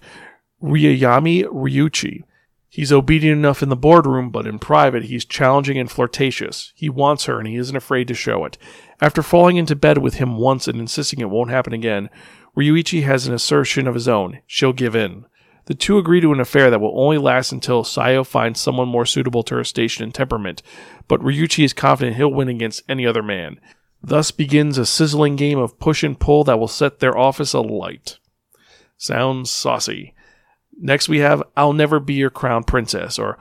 Ryayami 0.64 1.44
Ryuchi. 1.44 2.24
He's 2.68 2.92
obedient 2.92 3.38
enough 3.38 3.62
in 3.62 3.70
the 3.70 3.76
boardroom, 3.76 4.32
but 4.32 4.48
in 4.48 4.58
private, 4.58 5.06
he's 5.06 5.26
challenging 5.26 5.78
and 5.78 5.90
flirtatious. 5.90 6.74
He 6.76 6.90
wants 6.90 7.26
her, 7.26 7.38
and 7.38 7.48
he 7.48 7.56
isn't 7.56 7.76
afraid 7.76 8.08
to 8.08 8.16
show 8.16 8.46
it. 8.46 8.58
After 9.00 9.22
falling 9.22 9.58
into 9.58 9.76
bed 9.76 10.00
with 10.00 10.16
him 10.16 10.38
once 10.38 10.68
and 10.68 10.80
insisting 10.80 11.20
it 11.20 11.30
won't 11.30 11.52
happen 11.52 11.72
again, 11.72 12.10
Ryuichi 12.58 13.04
has 13.04 13.28
an 13.28 13.34
assertion 13.36 13.88
of 13.88 13.94
his 13.94 14.08
own. 14.08 14.40
She'll 14.48 14.74
give 14.74 14.96
in. 14.96 15.26
The 15.66 15.74
two 15.74 15.98
agree 15.98 16.22
to 16.22 16.32
an 16.32 16.40
affair 16.40 16.70
that 16.70 16.80
will 16.80 17.00
only 17.00 17.18
last 17.18 17.52
until 17.52 17.84
Sayo 17.84 18.26
finds 18.26 18.60
someone 18.60 18.88
more 18.88 19.06
suitable 19.06 19.44
to 19.44 19.56
her 19.56 19.64
station 19.64 20.04
and 20.04 20.14
temperament, 20.14 20.62
but 21.08 21.22
Ryuichi 21.22 21.66
is 21.66 21.74
confident 21.74 22.18
he'll 22.18 22.32
win 22.32 22.50
against 22.50 22.84
any 22.88 23.06
other 23.06 23.24
man. 23.24 23.60
Thus 24.04 24.30
begins 24.30 24.78
a 24.78 24.86
sizzling 24.86 25.36
game 25.36 25.58
of 25.58 25.80
push 25.80 26.04
and 26.04 26.20
pull 26.20 26.44
that 26.44 26.60
will 26.60 26.68
set 26.68 27.00
their 27.00 27.18
office 27.18 27.54
alight. 27.54 28.20
Sounds 28.98 29.50
saucy. 29.50 30.14
Next 30.80 31.10
we 31.10 31.20
have 31.20 31.42
I'll 31.58 31.74
Never 31.74 32.00
Be 32.00 32.14
Your 32.14 32.30
Crown 32.30 32.64
Princess, 32.64 33.18
or 33.18 33.40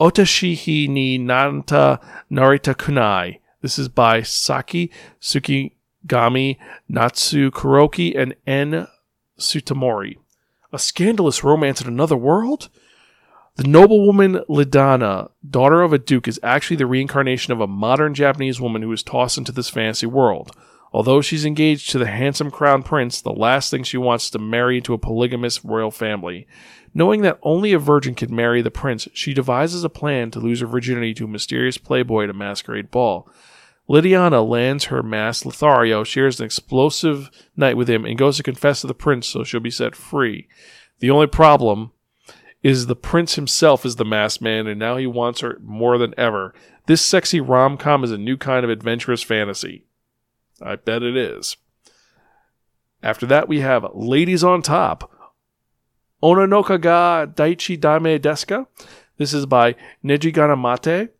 Otashihi 0.00 0.88
ni 0.88 1.18
Nanta 1.18 2.00
Narita 2.30 2.74
Kunai. 2.74 3.40
This 3.60 3.78
is 3.78 3.88
by 3.88 4.22
Saki 4.22 4.90
Tsukigami, 5.20 6.58
Natsu 6.88 7.50
Kuroki, 7.50 8.18
and 8.18 8.34
N. 8.46 8.86
Sutamori. 9.38 10.16
A 10.74 10.78
scandalous 10.78 11.44
romance 11.44 11.80
in 11.80 11.86
another 11.86 12.16
world? 12.16 12.68
The 13.54 13.62
noblewoman 13.62 14.40
Lidana, 14.48 15.30
daughter 15.48 15.82
of 15.82 15.92
a 15.92 15.98
duke, 15.98 16.26
is 16.26 16.40
actually 16.42 16.74
the 16.74 16.86
reincarnation 16.86 17.52
of 17.52 17.60
a 17.60 17.68
modern 17.68 18.12
Japanese 18.12 18.60
woman 18.60 18.82
who 18.82 18.90
is 18.90 19.04
tossed 19.04 19.38
into 19.38 19.52
this 19.52 19.70
fantasy 19.70 20.06
world. 20.06 20.50
Although 20.92 21.20
she's 21.20 21.44
engaged 21.44 21.90
to 21.90 21.98
the 21.98 22.06
handsome 22.06 22.50
crown 22.50 22.82
prince, 22.82 23.20
the 23.20 23.30
last 23.30 23.70
thing 23.70 23.84
she 23.84 23.96
wants 23.96 24.24
is 24.24 24.30
to 24.30 24.40
marry 24.40 24.78
into 24.78 24.94
a 24.94 24.98
polygamous 24.98 25.64
royal 25.64 25.92
family. 25.92 26.48
Knowing 26.92 27.22
that 27.22 27.38
only 27.44 27.72
a 27.72 27.78
virgin 27.78 28.16
can 28.16 28.34
marry 28.34 28.60
the 28.60 28.72
prince, 28.72 29.06
she 29.12 29.32
devises 29.32 29.84
a 29.84 29.88
plan 29.88 30.32
to 30.32 30.40
lose 30.40 30.58
her 30.58 30.66
virginity 30.66 31.14
to 31.14 31.26
a 31.26 31.28
mysterious 31.28 31.78
playboy 31.78 32.24
at 32.24 32.30
a 32.30 32.34
masquerade 32.34 32.90
ball. 32.90 33.28
Lydiana 33.88 34.46
lands 34.46 34.84
her 34.84 35.02
mask. 35.02 35.44
Lothario 35.44 36.04
shares 36.04 36.40
an 36.40 36.46
explosive 36.46 37.30
night 37.56 37.76
with 37.76 37.88
him 37.88 38.04
and 38.04 38.18
goes 38.18 38.36
to 38.38 38.42
confess 38.42 38.80
to 38.80 38.86
the 38.86 38.94
prince 38.94 39.26
so 39.26 39.44
she'll 39.44 39.60
be 39.60 39.70
set 39.70 39.94
free. 39.94 40.48
The 41.00 41.10
only 41.10 41.26
problem 41.26 41.92
is 42.62 42.86
the 42.86 42.96
prince 42.96 43.34
himself 43.34 43.84
is 43.84 43.96
the 43.96 44.06
masked 44.06 44.40
man, 44.40 44.66
and 44.66 44.80
now 44.80 44.96
he 44.96 45.06
wants 45.06 45.40
her 45.40 45.58
more 45.62 45.98
than 45.98 46.14
ever. 46.16 46.54
This 46.86 47.02
sexy 47.02 47.40
rom 47.40 47.76
com 47.76 48.02
is 48.02 48.10
a 48.10 48.18
new 48.18 48.38
kind 48.38 48.64
of 48.64 48.70
adventurous 48.70 49.22
fantasy. 49.22 49.84
I 50.62 50.76
bet 50.76 51.02
it 51.02 51.16
is. 51.16 51.58
After 53.02 53.26
that, 53.26 53.48
we 53.48 53.60
have 53.60 53.86
Ladies 53.92 54.42
on 54.42 54.62
Top. 54.62 55.10
Onanoka 56.22 56.80
ga 56.80 57.26
Daichi 57.26 57.78
Dame 57.78 58.18
Deska. 58.18 58.66
This 59.18 59.34
is 59.34 59.44
by 59.44 59.74
Neji 60.02 60.32
Ganamate. 60.32 61.10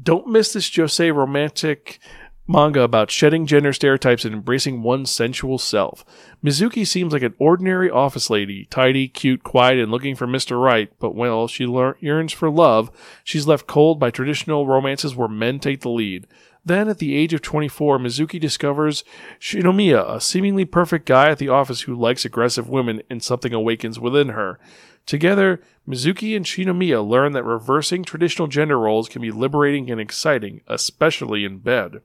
Don't 0.00 0.26
miss 0.26 0.52
this 0.52 0.68
Josei 0.68 1.14
romantic 1.14 2.00
manga 2.46 2.82
about 2.82 3.10
shedding 3.10 3.46
gender 3.46 3.72
stereotypes 3.72 4.24
and 4.24 4.34
embracing 4.34 4.82
one's 4.82 5.10
sensual 5.10 5.58
self. 5.58 6.04
Mizuki 6.44 6.86
seems 6.86 7.12
like 7.12 7.22
an 7.22 7.34
ordinary 7.38 7.90
office 7.90 8.28
lady, 8.28 8.66
tidy, 8.66 9.08
cute, 9.08 9.42
quiet, 9.42 9.78
and 9.78 9.90
looking 9.90 10.14
for 10.14 10.26
Mr. 10.26 10.62
Right, 10.62 10.90
but 10.98 11.14
when 11.14 11.46
she 11.46 11.64
yearns 12.00 12.32
for 12.32 12.50
love, 12.50 12.90
she's 13.22 13.46
left 13.46 13.66
cold 13.66 13.98
by 13.98 14.10
traditional 14.10 14.66
romances 14.66 15.16
where 15.16 15.28
men 15.28 15.58
take 15.58 15.80
the 15.80 15.88
lead. 15.88 16.26
Then, 16.64 16.88
at 16.88 16.98
the 16.98 17.14
age 17.14 17.34
of 17.34 17.42
24, 17.42 17.98
Mizuki 17.98 18.40
discovers 18.40 19.04
Shinomiya, 19.38 20.16
a 20.16 20.20
seemingly 20.20 20.64
perfect 20.64 21.04
guy 21.04 21.30
at 21.30 21.38
the 21.38 21.50
office 21.50 21.82
who 21.82 21.94
likes 21.94 22.24
aggressive 22.24 22.68
women, 22.68 23.02
and 23.10 23.22
something 23.22 23.52
awakens 23.52 24.00
within 24.00 24.30
her. 24.30 24.58
Together, 25.04 25.60
Mizuki 25.86 26.34
and 26.34 26.46
Shinomiya 26.46 27.06
learn 27.06 27.32
that 27.32 27.44
reversing 27.44 28.02
traditional 28.02 28.48
gender 28.48 28.78
roles 28.78 29.10
can 29.10 29.20
be 29.20 29.30
liberating 29.30 29.90
and 29.90 30.00
exciting, 30.00 30.62
especially 30.66 31.44
in 31.44 31.58
bed 31.58 32.00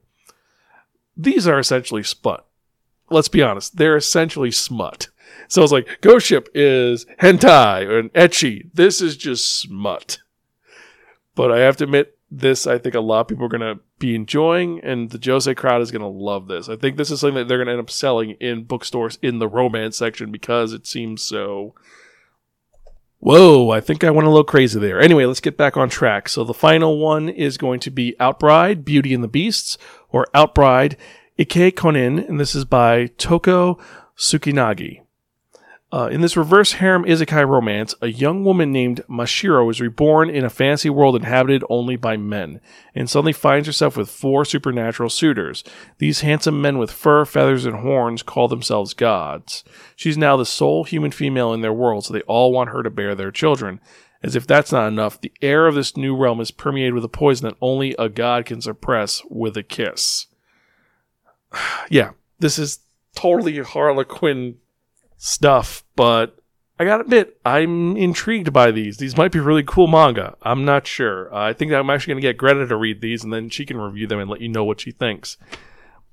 these 1.19 1.47
are 1.47 1.59
essentially 1.59 2.03
smut. 2.03 2.45
Let's 3.09 3.27
be 3.27 3.43
honest, 3.43 3.75
they're 3.75 3.97
essentially 3.97 4.51
smut. 4.51 5.09
So 5.49 5.61
it's 5.61 5.71
like 5.71 5.99
Ghost 6.01 6.27
Ship 6.27 6.47
is 6.55 7.05
hentai 7.19 7.99
and 7.99 8.13
ecchi. 8.13 8.69
This 8.73 9.01
is 9.01 9.17
just 9.17 9.59
smut. 9.59 10.19
But 11.35 11.51
I 11.51 11.59
have 11.59 11.75
to 11.77 11.83
admit, 11.83 12.17
this 12.31 12.67
I 12.67 12.77
think 12.77 12.95
a 12.95 13.00
lot 13.00 13.21
of 13.21 13.27
people 13.27 13.45
are 13.45 13.50
going 13.50 13.62
to 13.62 13.81
be 13.98 14.15
enjoying, 14.15 14.79
and 14.81 15.09
the 15.09 15.17
Josei 15.17 15.55
crowd 15.55 15.81
is 15.81 15.91
going 15.91 16.01
to 16.01 16.07
love 16.07 16.48
this. 16.48 16.69
I 16.69 16.75
think 16.75 16.98
this 16.98 17.12
is 17.12 17.19
something 17.19 17.36
that 17.36 17.48
they're 17.48 17.57
going 17.57 17.67
to 17.67 17.74
end 17.74 17.81
up 17.81 17.89
selling 17.89 18.31
in 18.39 18.65
bookstores 18.65 19.17
in 19.21 19.39
the 19.39 19.48
romance 19.48 19.98
section 19.98 20.31
because 20.31 20.74
it 20.74 20.86
seems 20.86 21.21
so. 21.21 21.74
Whoa, 23.21 23.69
I 23.69 23.81
think 23.81 24.03
I 24.03 24.12
went 24.12 24.27
a 24.27 24.29
little 24.29 24.45
crazy 24.45 24.79
there. 24.79 25.01
Anyway, 25.01 25.25
let's 25.25 25.41
get 25.41 25.57
back 25.57 25.75
on 25.75 25.89
track. 25.89 26.29
So 26.29 26.45
the 26.45 26.53
final 26.53 27.00
one 27.00 27.27
is 27.27 27.57
going 27.57 27.81
to 27.81 27.91
be 27.91 28.15
Outbride, 28.17 28.86
Beauty 28.86 29.13
and 29.13 29.24
the 29.24 29.27
Beasts, 29.27 29.77
or 30.09 30.27
Outbride 30.33 30.95
Ike 31.38 31.75
Konin, 31.75 32.27
and 32.27 32.39
this 32.39 32.55
is 32.55 32.63
by 32.63 33.07
Toko 33.17 33.77
Tsukinagi. 34.17 35.01
Uh, 35.91 36.08
in 36.12 36.22
this 36.22 36.38
reverse 36.38 36.74
harem 36.74 37.03
isekai 37.03 37.48
romance, 37.48 37.96
a 38.00 38.08
young 38.08 38.43
woman 38.43 38.72
named 38.72 39.01
Mashiro 39.10 39.72
is 39.72 39.81
reborn 39.81 40.29
in 40.29 40.46
a 40.46 40.50
fantasy 40.50 40.89
world 40.89 41.15
inhabited 41.15 41.63
only 41.67 41.96
by 41.96 42.15
men, 42.15 42.62
and 42.93 43.10
suddenly 43.10 43.34
finds 43.34 43.65
herself 43.65 43.98
with 43.98 44.08
four 44.08 44.46
supernatural 44.46 45.10
suitors. 45.10 45.63
These 45.98 46.22
handsome 46.22 46.62
men 46.62 46.77
with 46.77 46.91
fur, 46.91 47.25
feathers, 47.25 47.65
and 47.65 47.77
horns 47.77 48.22
call 48.22 48.48
themselves 48.48 48.93
gods. 48.93 49.63
She's 49.96 50.17
now 50.17 50.38
the 50.38 50.46
sole 50.46 50.84
human 50.84 51.10
female 51.10 51.53
in 51.53 51.62
their 51.62 51.74
world, 51.74 52.05
so 52.05 52.13
they 52.13 52.22
all 52.22 52.51
want 52.51 52.69
her 52.69 52.84
to 52.84 52.91
bear 52.91 53.15
their 53.15 53.31
children. 53.31 53.79
As 54.22 54.36
if 54.36 54.46
that's 54.46 54.72
not 54.72 54.88
enough, 54.88 55.19
the 55.19 55.34
air 55.41 55.65
of 55.65 55.74
this 55.74 55.98
new 55.98 56.15
realm 56.15 56.39
is 56.39 56.51
permeated 56.51 56.93
with 56.93 57.05
a 57.05 57.10
poison 57.10 57.48
that 57.48 57.58
only 57.62 57.96
a 57.98 58.10
god 58.10 58.46
can 58.46 58.62
suppress 58.62 59.24
with 59.27 59.58
a 59.58 59.63
kiss. 59.63 60.27
yeah, 61.89 62.12
this 62.38 62.60
is 62.60 62.79
totally 63.15 63.58
Harlequin 63.58 64.58
stuff, 65.19 65.83
but 65.95 66.39
I 66.79 66.85
gotta 66.85 67.03
admit, 67.03 67.38
I'm 67.45 67.95
intrigued 67.97 68.51
by 68.51 68.71
these. 68.71 68.97
These 68.97 69.17
might 69.17 69.33
be 69.33 69.39
really 69.39 69.63
cool 69.63 69.88
manga. 69.88 70.35
I'm 70.41 70.65
not 70.65 70.88
sure. 70.88 71.31
Uh, 71.33 71.49
I 71.49 71.53
think 71.53 71.71
I'm 71.71 71.89
actually 71.89 72.13
gonna 72.13 72.21
get 72.21 72.38
Greta 72.38 72.65
to 72.65 72.75
read 72.75 73.01
these, 73.01 73.23
and 73.23 73.31
then 73.31 73.49
she 73.49 73.65
can 73.65 73.77
review 73.77 74.07
them 74.07 74.19
and 74.19 74.29
let 74.29 74.41
you 74.41 74.49
know 74.49 74.63
what 74.63 74.81
she 74.81 74.91
thinks. 74.91 75.38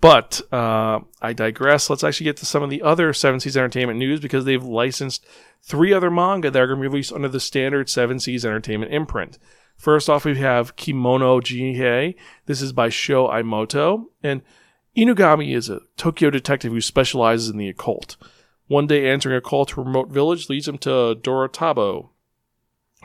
But 0.01 0.43
uh, 0.53 1.01
I 1.23 1.33
digress. 1.33 1.89
Let's 1.89 2.05
actually 2.05 2.25
get 2.25 2.37
to 2.39 2.47
some 2.47 2.63
of 2.63 2.69
the 2.69 2.83
other 2.83 3.13
Seven 3.13 3.41
Seas 3.41 3.57
Entertainment 3.57 3.99
news 3.99 4.21
because 4.21 4.45
they've 4.45 4.63
licensed 4.63 5.25
three 5.63 5.93
other 5.93 6.11
manga 6.11 6.51
that 6.51 6.61
are 6.61 6.67
going 6.67 6.81
to 6.81 6.83
be 6.83 6.89
released 6.89 7.13
under 7.13 7.29
the 7.29 7.41
standard 7.41 7.89
Seven 7.89 8.21
Seas 8.21 8.45
Entertainment 8.45 8.93
imprint. 8.93 9.39
First 9.77 10.11
off, 10.11 10.25
we 10.25 10.37
have 10.37 10.77
Kemono 10.77 11.41
Jihen. 11.41 12.15
This 12.47 12.61
is 12.61 12.73
by 12.73 12.89
Sho 12.89 13.29
Imoto. 13.29 14.07
And 14.23 14.43
Inugami 14.97 15.55
is 15.55 15.69
a 15.69 15.81
Tokyo 15.97 16.31
detective 16.31 16.73
who 16.73 16.81
specializes 16.81 17.49
in 17.49 17.57
the 17.57 17.69
occult. 17.69 18.17
One 18.69 18.87
day, 18.87 19.09
answering 19.09 19.37
a 19.37 19.41
call 19.41 19.65
to 19.67 19.81
a 19.81 19.85
remote 19.85 20.11
village 20.11 20.49
leads 20.49 20.67
him 20.67 20.79
to 20.79 21.15
Dorotabo, 21.21 22.11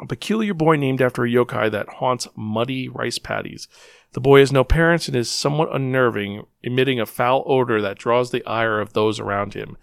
a 0.02 0.08
peculiar 0.08 0.54
boy 0.54 0.78
named 0.78 1.02
after 1.02 1.24
a 1.24 1.30
yokai 1.30 1.70
that 1.72 1.90
haunts 1.90 2.28
muddy 2.36 2.90
rice 2.90 3.20
paddies. 3.20 3.68
The 4.14 4.22
boy 4.22 4.40
has 4.40 4.52
no 4.52 4.64
parents 4.64 5.08
and 5.08 5.16
is 5.16 5.30
somewhat 5.30 5.74
unnerving, 5.74 6.46
emitting 6.64 7.00
a 7.00 7.06
foul 7.06 7.44
odor 7.46 7.82
that 7.82 8.00
draws 8.00 8.32
the 8.32 8.46
ire 8.46 8.82
of 8.82 8.94
those 8.94 9.20
around 9.20 9.54
him. 9.54 9.78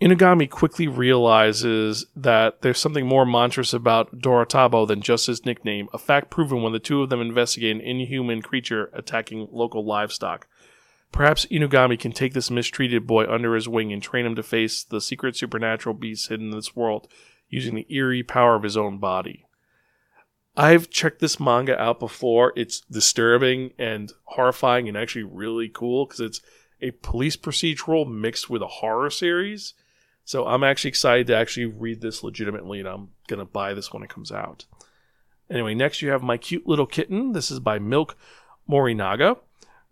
Inugami 0.00 0.50
quickly 0.50 0.86
realizes 0.86 2.06
that 2.14 2.62
there's 2.62 2.78
something 2.78 3.06
more 3.06 3.24
monstrous 3.24 3.72
about 3.72 4.18
Dorotabo 4.18 4.86
than 4.86 5.00
just 5.00 5.26
his 5.26 5.46
nickname, 5.46 5.88
a 5.92 5.98
fact 5.98 6.30
proven 6.30 6.62
when 6.62 6.72
the 6.72 6.78
two 6.78 7.02
of 7.02 7.10
them 7.10 7.20
investigate 7.20 7.74
an 7.74 7.80
inhuman 7.80 8.42
creature 8.42 8.90
attacking 8.92 9.48
local 9.50 9.84
livestock. 9.84 10.46
Perhaps 11.14 11.46
Inugami 11.46 11.96
can 11.96 12.10
take 12.10 12.34
this 12.34 12.50
mistreated 12.50 13.06
boy 13.06 13.24
under 13.32 13.54
his 13.54 13.68
wing 13.68 13.92
and 13.92 14.02
train 14.02 14.26
him 14.26 14.34
to 14.34 14.42
face 14.42 14.82
the 14.82 15.00
secret 15.00 15.36
supernatural 15.36 15.94
beasts 15.94 16.26
hidden 16.26 16.46
in 16.46 16.56
this 16.56 16.74
world 16.74 17.06
using 17.48 17.76
the 17.76 17.86
eerie 17.88 18.24
power 18.24 18.56
of 18.56 18.64
his 18.64 18.76
own 18.76 18.98
body. 18.98 19.46
I've 20.56 20.90
checked 20.90 21.20
this 21.20 21.38
manga 21.38 21.80
out 21.80 22.00
before. 22.00 22.52
It's 22.56 22.80
disturbing 22.80 23.74
and 23.78 24.12
horrifying 24.24 24.88
and 24.88 24.96
actually 24.96 25.22
really 25.22 25.68
cool 25.68 26.06
because 26.06 26.18
it's 26.18 26.40
a 26.80 26.90
police 26.90 27.36
procedural 27.36 28.12
mixed 28.12 28.50
with 28.50 28.60
a 28.60 28.66
horror 28.66 29.08
series. 29.08 29.74
So 30.24 30.48
I'm 30.48 30.64
actually 30.64 30.88
excited 30.88 31.28
to 31.28 31.36
actually 31.36 31.66
read 31.66 32.00
this 32.00 32.24
legitimately 32.24 32.80
and 32.80 32.88
I'm 32.88 33.10
going 33.28 33.38
to 33.38 33.44
buy 33.44 33.72
this 33.72 33.92
when 33.92 34.02
it 34.02 34.10
comes 34.10 34.32
out. 34.32 34.64
Anyway, 35.48 35.76
next 35.76 36.02
you 36.02 36.10
have 36.10 36.24
My 36.24 36.38
Cute 36.38 36.66
Little 36.66 36.86
Kitten. 36.86 37.34
This 37.34 37.52
is 37.52 37.60
by 37.60 37.78
Milk 37.78 38.16
Morinaga. 38.68 39.36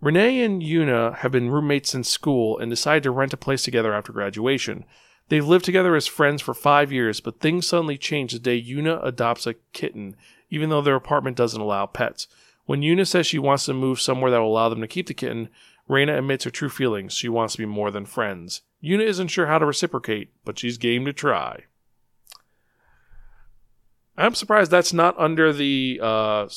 Renee 0.02 0.42
and 0.42 0.60
Yuna 0.60 1.18
have 1.18 1.30
been 1.30 1.48
roommates 1.48 1.90
since 1.90 2.08
school 2.08 2.58
and 2.58 2.68
decide 2.68 3.04
to 3.04 3.12
rent 3.12 3.32
a 3.32 3.36
place 3.36 3.62
together 3.62 3.94
after 3.94 4.12
graduation. 4.12 4.84
They've 5.28 5.46
lived 5.46 5.64
together 5.64 5.94
as 5.94 6.08
friends 6.08 6.42
for 6.42 6.54
five 6.54 6.90
years, 6.90 7.20
but 7.20 7.38
things 7.38 7.68
suddenly 7.68 7.96
change 7.96 8.32
the 8.32 8.40
day 8.40 8.60
Yuna 8.60 8.98
adopts 9.06 9.46
a 9.46 9.54
kitten, 9.72 10.16
even 10.50 10.70
though 10.70 10.82
their 10.82 10.96
apartment 10.96 11.36
doesn't 11.36 11.60
allow 11.60 11.86
pets. 11.86 12.26
When 12.66 12.80
Yuna 12.80 13.06
says 13.06 13.28
she 13.28 13.38
wants 13.38 13.64
to 13.66 13.74
move 13.74 14.00
somewhere 14.00 14.32
that 14.32 14.40
will 14.40 14.50
allow 14.50 14.68
them 14.68 14.80
to 14.80 14.88
keep 14.88 15.06
the 15.06 15.14
kitten, 15.14 15.48
Reina 15.86 16.18
admits 16.18 16.44
her 16.44 16.50
true 16.50 16.68
feelings. 16.68 17.14
She 17.14 17.28
wants 17.28 17.52
to 17.54 17.58
be 17.58 17.66
more 17.66 17.92
than 17.92 18.04
friends. 18.04 18.62
Yuna 18.82 19.04
isn't 19.04 19.28
sure 19.28 19.46
how 19.46 19.58
to 19.58 19.66
reciprocate, 19.66 20.32
but 20.44 20.58
she's 20.58 20.78
game 20.78 21.04
to 21.04 21.12
try. 21.12 21.60
I'm 24.18 24.34
surprised 24.34 24.72
that's 24.72 24.92
not 24.92 25.16
under 25.16 25.52
the 25.52 26.00
uh, 26.02 26.48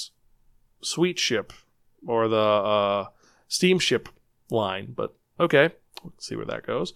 sweet 0.82 1.20
ship 1.20 1.54
or 2.08 2.28
the 2.28 2.38
uh, 2.38 3.06
steamship 3.48 4.10
line, 4.50 4.94
but 4.96 5.16
okay, 5.40 5.72
let's 6.04 6.28
see 6.28 6.36
where 6.36 6.46
that 6.46 6.66
goes. 6.66 6.94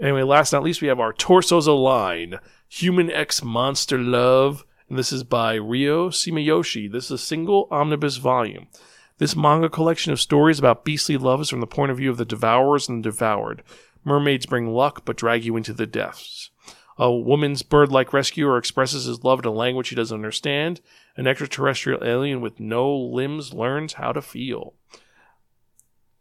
Anyway, 0.00 0.22
last 0.22 0.52
not 0.52 0.62
least, 0.62 0.82
we 0.82 0.88
have 0.88 1.00
our 1.00 1.12
Torsos 1.12 1.66
Align 1.66 2.38
Human 2.68 3.10
X 3.10 3.42
Monster 3.42 3.98
Love, 3.98 4.64
and 4.88 4.98
this 4.98 5.12
is 5.12 5.24
by 5.24 5.54
Ryo 5.54 6.10
Shimayoshi. 6.10 6.90
This 6.90 7.06
is 7.06 7.10
a 7.12 7.18
single 7.18 7.66
omnibus 7.70 8.18
volume. 8.18 8.66
This 9.18 9.34
manga 9.34 9.70
collection 9.70 10.12
of 10.12 10.20
stories 10.20 10.58
about 10.58 10.84
beastly 10.84 11.16
love 11.16 11.40
is 11.40 11.48
from 11.48 11.60
the 11.60 11.66
point 11.66 11.90
of 11.90 11.96
view 11.96 12.10
of 12.10 12.18
the 12.18 12.26
devourers 12.26 12.88
and 12.88 13.02
the 13.02 13.08
devoured. 13.08 13.62
Mermaids 14.04 14.44
bring 14.44 14.68
luck 14.68 15.06
but 15.06 15.16
drag 15.16 15.44
you 15.44 15.56
into 15.56 15.72
the 15.72 15.86
depths. 15.86 16.50
A 16.98 17.10
woman's 17.10 17.62
bird 17.62 17.90
like 17.90 18.12
rescuer 18.12 18.58
expresses 18.58 19.06
his 19.06 19.24
love 19.24 19.38
in 19.40 19.44
a 19.46 19.50
language 19.50 19.88
he 19.88 19.96
doesn't 19.96 20.14
understand. 20.14 20.82
An 21.16 21.26
extraterrestrial 21.26 22.04
alien 22.04 22.42
with 22.42 22.60
no 22.60 22.94
limbs 22.94 23.54
learns 23.54 23.94
how 23.94 24.12
to 24.12 24.20
feel 24.20 24.74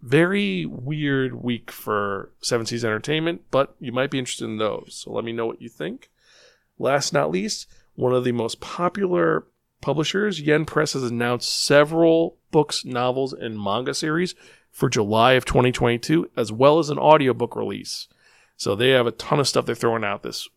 very 0.01 0.65
weird 0.65 1.43
week 1.43 1.71
for 1.71 2.31
Seven 2.41 2.65
Seas 2.65 2.85
Entertainment, 2.85 3.41
but 3.51 3.75
you 3.79 3.91
might 3.91 4.11
be 4.11 4.19
interested 4.19 4.45
in 4.45 4.57
those. 4.57 5.01
So 5.03 5.11
let 5.11 5.23
me 5.23 5.31
know 5.31 5.45
what 5.45 5.61
you 5.61 5.69
think. 5.69 6.09
Last 6.77 7.13
not 7.13 7.31
least, 7.31 7.67
one 7.95 8.13
of 8.13 8.23
the 8.23 8.31
most 8.31 8.59
popular 8.59 9.45
publishers, 9.81 10.41
Yen 10.41 10.65
Press, 10.65 10.93
has 10.93 11.03
announced 11.03 11.65
several 11.65 12.37
books, 12.51 12.83
novels, 12.85 13.33
and 13.33 13.59
manga 13.59 13.93
series 13.93 14.35
for 14.71 14.89
July 14.89 15.33
of 15.33 15.45
2022, 15.45 16.29
as 16.35 16.51
well 16.51 16.79
as 16.79 16.89
an 16.89 16.97
audiobook 16.97 17.55
release. 17.55 18.07
So 18.57 18.75
they 18.75 18.89
have 18.89 19.07
a 19.07 19.11
ton 19.11 19.39
of 19.39 19.47
stuff 19.47 19.65
they're 19.65 19.75
throwing 19.75 20.03
out 20.03 20.23
this 20.23 20.49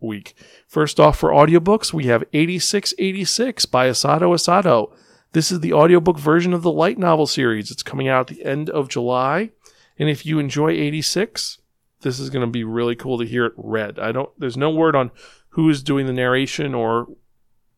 week. 0.00 0.34
First 0.66 0.98
off, 0.98 1.18
for 1.18 1.30
audiobooks, 1.30 1.92
we 1.92 2.04
have 2.06 2.24
8686 2.32 3.66
by 3.66 3.88
Asato 3.88 4.32
Asato. 4.32 4.92
This 5.32 5.52
is 5.52 5.60
the 5.60 5.72
audiobook 5.72 6.18
version 6.18 6.52
of 6.52 6.62
the 6.62 6.72
light 6.72 6.98
novel 6.98 7.26
series. 7.26 7.70
It's 7.70 7.82
coming 7.82 8.08
out 8.08 8.30
at 8.30 8.36
the 8.36 8.44
end 8.44 8.68
of 8.68 8.88
July. 8.88 9.50
And 9.98 10.08
if 10.08 10.26
you 10.26 10.38
enjoy 10.38 10.70
86, 10.70 11.58
this 12.00 12.18
is 12.18 12.30
going 12.30 12.46
to 12.46 12.50
be 12.50 12.64
really 12.64 12.96
cool 12.96 13.18
to 13.18 13.26
hear 13.26 13.46
it 13.46 13.52
read. 13.56 13.98
I 13.98 14.12
don't 14.12 14.30
there's 14.38 14.56
no 14.56 14.70
word 14.70 14.96
on 14.96 15.10
who 15.50 15.68
is 15.68 15.82
doing 15.82 16.06
the 16.06 16.12
narration 16.12 16.74
or 16.74 17.06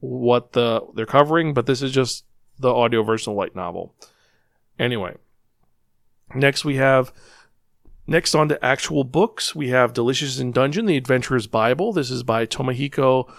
what 0.00 0.52
the 0.52 0.82
they're 0.94 1.06
covering, 1.06 1.52
but 1.54 1.66
this 1.66 1.82
is 1.82 1.92
just 1.92 2.25
the 2.59 2.73
audio 2.73 3.02
version 3.02 3.30
of 3.30 3.35
the 3.35 3.40
light 3.40 3.56
novel. 3.56 3.94
Anyway, 4.78 5.16
next 6.35 6.64
we 6.64 6.76
have 6.76 7.12
next 8.06 8.35
on 8.35 8.49
to 8.49 8.64
actual 8.64 9.04
books. 9.04 9.54
We 9.54 9.68
have 9.68 9.92
Delicious 9.92 10.38
in 10.38 10.52
Dungeon: 10.52 10.87
The 10.87 10.97
Adventurer's 10.97 11.47
Bible. 11.47 11.92
This 11.92 12.11
is 12.11 12.23
by 12.23 12.47
Tomohiko 12.47 13.32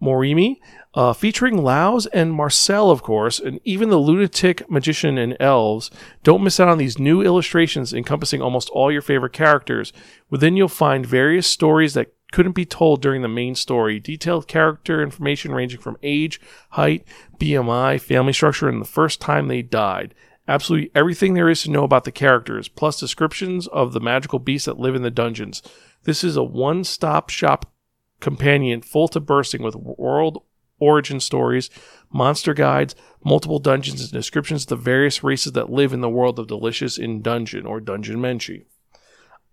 Morimi, 0.00 0.56
uh, 0.96 1.12
featuring 1.12 1.58
Laios 1.58 2.06
and 2.14 2.32
Marcille, 2.32 2.90
of 2.90 3.02
course, 3.02 3.38
and 3.38 3.60
even 3.64 3.90
the 3.90 3.98
lunatic 3.98 4.68
magician 4.70 5.18
and 5.18 5.36
elves. 5.38 5.90
Don't 6.22 6.42
miss 6.42 6.58
out 6.58 6.68
on 6.68 6.78
these 6.78 6.98
new 6.98 7.20
illustrations 7.20 7.92
encompassing 7.92 8.40
almost 8.40 8.70
all 8.70 8.90
your 8.90 9.02
favorite 9.02 9.34
characters. 9.34 9.92
Within, 10.30 10.56
you'll 10.56 10.68
find 10.68 11.04
various 11.04 11.46
stories 11.46 11.92
that 11.94 12.14
couldn't 12.32 12.52
be 12.52 12.64
told 12.64 13.02
during 13.02 13.20
the 13.20 13.28
main 13.28 13.54
story. 13.54 14.00
Detailed 14.00 14.48
character 14.48 15.02
information 15.02 15.52
ranging 15.52 15.80
from 15.80 15.98
age, 16.02 16.40
height, 16.70 17.06
BMI, 17.38 18.00
family 18.00 18.32
structure, 18.32 18.68
and 18.68 18.80
the 18.80 18.86
first 18.86 19.20
time 19.20 19.48
they 19.48 19.60
died. 19.60 20.14
Absolutely 20.48 20.90
everything 20.94 21.34
there 21.34 21.50
is 21.50 21.62
to 21.62 21.70
know 21.70 21.84
about 21.84 22.04
the 22.04 22.12
characters, 22.12 22.68
plus 22.68 22.98
descriptions 22.98 23.66
of 23.68 23.92
the 23.92 24.00
magical 24.00 24.38
beasts 24.38 24.64
that 24.64 24.78
live 24.78 24.94
in 24.94 25.02
the 25.02 25.10
dungeons. 25.10 25.62
This 26.04 26.24
is 26.24 26.36
a 26.36 26.42
one 26.42 26.84
stop 26.84 27.28
shop 27.28 27.70
companion 28.18 28.80
full 28.80 29.08
to 29.08 29.20
bursting 29.20 29.62
with 29.62 29.76
world 29.76 30.42
origin 30.78 31.20
stories, 31.20 31.70
monster 32.12 32.54
guides, 32.54 32.94
multiple 33.24 33.58
dungeons, 33.58 34.00
and 34.00 34.12
descriptions 34.12 34.64
of 34.64 34.68
the 34.68 34.76
various 34.76 35.24
races 35.24 35.52
that 35.52 35.70
live 35.70 35.92
in 35.92 36.00
the 36.00 36.08
world 36.08 36.38
of 36.38 36.46
Delicious 36.46 36.98
in 36.98 37.22
Dungeon 37.22 37.66
or 37.66 37.80
Dungeon 37.80 38.16
Menchie. 38.16 38.64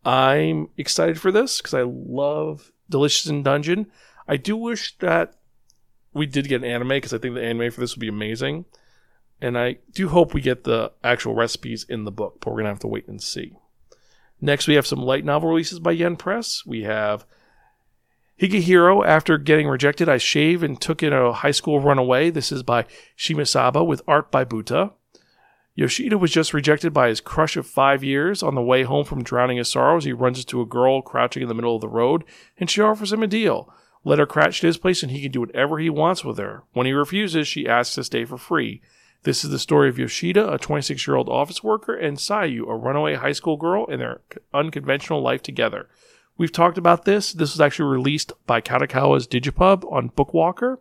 I'm 0.06 0.70
excited 0.78 1.20
for 1.20 1.32
this 1.32 1.60
because 1.60 1.74
I 1.74 1.84
love 1.84 2.72
Delicious 2.90 3.28
in 3.28 3.44
Dungeon. 3.44 3.88
I 4.28 4.38
do 4.38 4.56
wish 4.56 4.98
that 5.00 5.36
we 6.14 6.26
did 6.26 6.48
get 6.48 6.64
an 6.64 6.70
anime 6.70 6.90
because 6.90 7.14
I 7.14 7.18
think 7.18 7.36
the 7.36 7.44
anime 7.44 7.72
for 7.72 7.82
this 7.82 7.96
would 7.96 8.02
be 8.02 8.08
amazing. 8.08 8.66
And 9.42 9.58
I 9.58 9.80
do 9.92 10.10
hope 10.10 10.34
we 10.34 10.42
get 10.42 10.64
the 10.64 10.92
actual 11.04 11.36
recipes 11.36 11.86
in 11.90 12.06
the 12.06 12.12
book, 12.12 12.38
but 12.40 12.52
we're 12.52 12.58
going 12.58 12.66
to 12.66 12.72
have 12.72 12.80
to 12.80 12.88
wait 12.88 13.08
and 13.08 13.22
see. 13.22 13.54
Next, 14.40 14.68
we 14.68 14.76
have 14.76 14.88
some 14.88 15.00
light 15.00 15.26
novel 15.26 15.50
releases 15.50 15.80
by 15.80 15.92
Yen 15.92 16.16
Press. 16.16 16.64
We 16.66 16.84
have 16.84 17.26
Higehiro, 18.44 19.08
after 19.08 19.38
getting 19.38 19.70
rejected, 19.70 20.10
I 20.10 20.18
shave 20.18 20.64
and 20.64 20.80
took 20.80 21.02
in 21.02 21.14
a 21.14 21.32
high 21.32 21.52
school 21.52 21.80
runaway. 21.80 22.30
This 22.30 22.52
is 22.52 22.62
by 22.62 22.86
Shimesaba 23.18 23.88
with 23.88 24.02
art 24.06 24.32
by 24.32 24.44
Buta. 24.44 24.92
Yoshida 25.76 26.18
was 26.18 26.32
just 26.32 26.54
rejected 26.54 26.92
by 26.92 27.08
his 27.08 27.22
crush 27.22 27.56
of 27.56 27.66
five 27.66 28.04
years. 28.04 28.44
On 28.44 28.54
the 28.54 28.62
way 28.62 28.84
home 28.84 29.06
from 29.06 29.24
drowning 29.24 29.56
his 29.56 29.72
sorrows, 29.72 30.04
he 30.04 30.12
runs 30.12 30.40
into 30.40 30.60
a 30.60 30.66
girl 30.66 31.02
crouching 31.02 31.42
in 31.42 31.48
the 31.48 31.56
middle 31.56 31.76
of 31.76 31.80
the 31.80 31.88
road, 31.88 32.26
and 32.58 32.70
she 32.70 32.82
offers 32.82 33.14
him 33.14 33.24
a 33.24 33.28
deal. 33.28 33.74
Let 34.04 34.20
her 34.20 34.26
crash 34.26 34.62
at 34.62 34.68
his 34.68 34.78
place, 34.78 35.04
and 35.04 35.12
he 35.14 35.22
can 35.22 35.32
do 35.32 35.40
whatever 35.40 35.80
he 35.80 35.90
wants 35.90 36.26
with 36.26 36.38
her. 36.38 36.64
When 36.74 36.86
he 36.86 36.92
refuses, 36.92 37.48
she 37.48 37.66
asks 37.66 37.96
to 37.96 38.04
stay 38.04 38.26
for 38.26 38.38
free. 38.38 38.82
This 39.24 39.46
is 39.46 39.52
the 39.52 39.58
story 39.58 39.88
of 39.88 39.98
Yoshida, 39.98 40.52
a 40.52 40.58
26 40.58 41.08
year 41.08 41.16
old 41.16 41.30
office 41.30 41.64
worker, 41.64 41.96
and 41.96 42.18
Sayu, 42.18 42.68
a 42.68 42.76
runaway 42.76 43.14
high 43.14 43.32
school 43.32 43.56
girl, 43.56 43.88
and 43.88 44.02
their 44.02 44.20
unconventional 44.54 45.22
life 45.22 45.42
together. 45.42 45.88
We've 46.38 46.52
talked 46.52 46.78
about 46.78 47.06
this. 47.06 47.32
This 47.34 47.54
was 47.54 47.62
actually 47.62 47.92
released 47.92 48.32
by 48.48 48.62
Kadokawa's 48.62 49.28
Digipub 49.28 49.90
on 49.92 50.10
Bookwalker. 50.10 50.78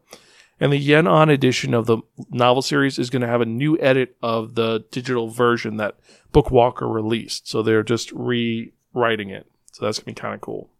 And 0.61 0.73
the 0.73 0.79
Yen 0.79 1.07
On 1.07 1.29
edition 1.29 1.75
of 1.75 1.87
the 1.87 1.99
novel 2.31 2.63
series 2.63 2.99
is 2.99 3.11
going 3.11 3.23
to 3.23 3.29
have 3.29 3.41
a 3.41 3.47
new 3.47 3.79
edit 3.81 4.17
of 4.23 4.55
the 4.55 4.85
digital 4.91 5.29
version 5.29 5.77
that 5.79 5.97
Bookwalker 6.33 6.93
released. 6.93 7.49
So 7.49 7.63
they're 7.63 7.83
just 7.83 8.13
rewriting 8.13 9.31
it. 9.31 9.47
So 9.73 9.85
that's 9.85 9.99
going 9.99 10.15
to 10.15 10.21
be 10.21 10.23
kind 10.23 10.35
of 10.35 10.41
cool. 10.41 10.71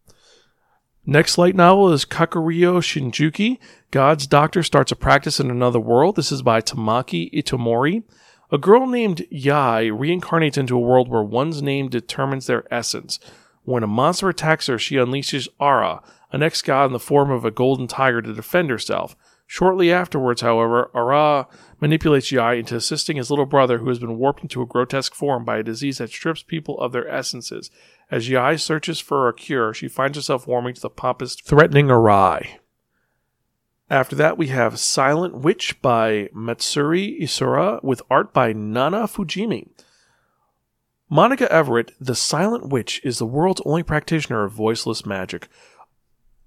Next 1.05 1.37
light 1.37 1.55
novel 1.55 1.91
is 1.91 2.05
Kakuryo 2.05 2.79
Shinjuki. 2.79 3.59
God's 3.91 4.25
Doctor 4.25 4.63
starts 4.63 4.91
a 4.91 4.95
practice 4.95 5.37
in 5.37 5.51
another 5.51 5.79
world. 5.79 6.15
This 6.15 6.31
is 6.31 6.41
by 6.41 6.61
Tamaki 6.61 7.29
Itomori. 7.33 8.03
A 8.51 8.57
girl 8.57 8.87
named 8.87 9.25
Yai 9.29 9.85
reincarnates 9.87 10.57
into 10.57 10.77
a 10.77 10.79
world 10.79 11.09
where 11.09 11.23
one's 11.23 11.61
name 11.61 11.89
determines 11.89 12.47
their 12.47 12.63
essence. 12.73 13.19
When 13.63 13.83
a 13.83 13.87
monster 13.87 14.29
attacks 14.29 14.67
her, 14.67 14.77
she 14.77 14.95
unleashes 14.95 15.47
Ara, 15.59 16.01
an 16.31 16.43
ex 16.43 16.61
god 16.61 16.85
in 16.85 16.93
the 16.93 16.99
form 16.99 17.31
of 17.31 17.45
a 17.45 17.51
golden 17.51 17.87
tiger, 17.87 18.21
to 18.21 18.33
defend 18.33 18.69
herself. 18.69 19.15
Shortly 19.45 19.91
afterwards, 19.91 20.41
however, 20.41 20.89
Ara 20.95 21.47
manipulates 21.79 22.31
Yai 22.31 22.55
into 22.55 22.75
assisting 22.75 23.17
his 23.17 23.29
little 23.29 23.45
brother, 23.45 23.77
who 23.77 23.89
has 23.89 23.99
been 23.99 24.17
warped 24.17 24.41
into 24.41 24.61
a 24.61 24.65
grotesque 24.65 25.13
form 25.13 25.45
by 25.45 25.57
a 25.57 25.63
disease 25.63 25.99
that 25.99 26.09
strips 26.09 26.43
people 26.43 26.79
of 26.79 26.91
their 26.91 27.07
essences. 27.07 27.69
As 28.09 28.29
Yai 28.29 28.55
searches 28.55 28.99
for 28.99 29.27
a 29.27 29.33
cure, 29.33 29.73
she 29.73 29.87
finds 29.87 30.17
herself 30.17 30.47
warming 30.47 30.73
to 30.75 30.81
the 30.81 30.89
pompous, 30.89 31.35
threatening 31.35 31.87
Arai. 31.87 32.57
After 33.89 34.15
that, 34.15 34.37
we 34.37 34.47
have 34.47 34.79
Silent 34.79 35.35
Witch 35.35 35.79
by 35.81 36.29
Matsuri 36.33 37.19
Isora 37.21 37.83
with 37.83 38.01
art 38.09 38.33
by 38.33 38.53
Nana 38.53 39.07
Fujimi. 39.07 39.67
Monica 41.13 41.47
Everett, 41.51 41.91
the 42.01 42.15
Silent 42.15 42.69
Witch, 42.69 42.99
is 43.03 43.19
the 43.19 43.27
world's 43.27 43.61
only 43.67 43.83
practitioner 43.83 44.45
of 44.45 44.51
voiceless 44.51 45.05
magic 45.05 45.47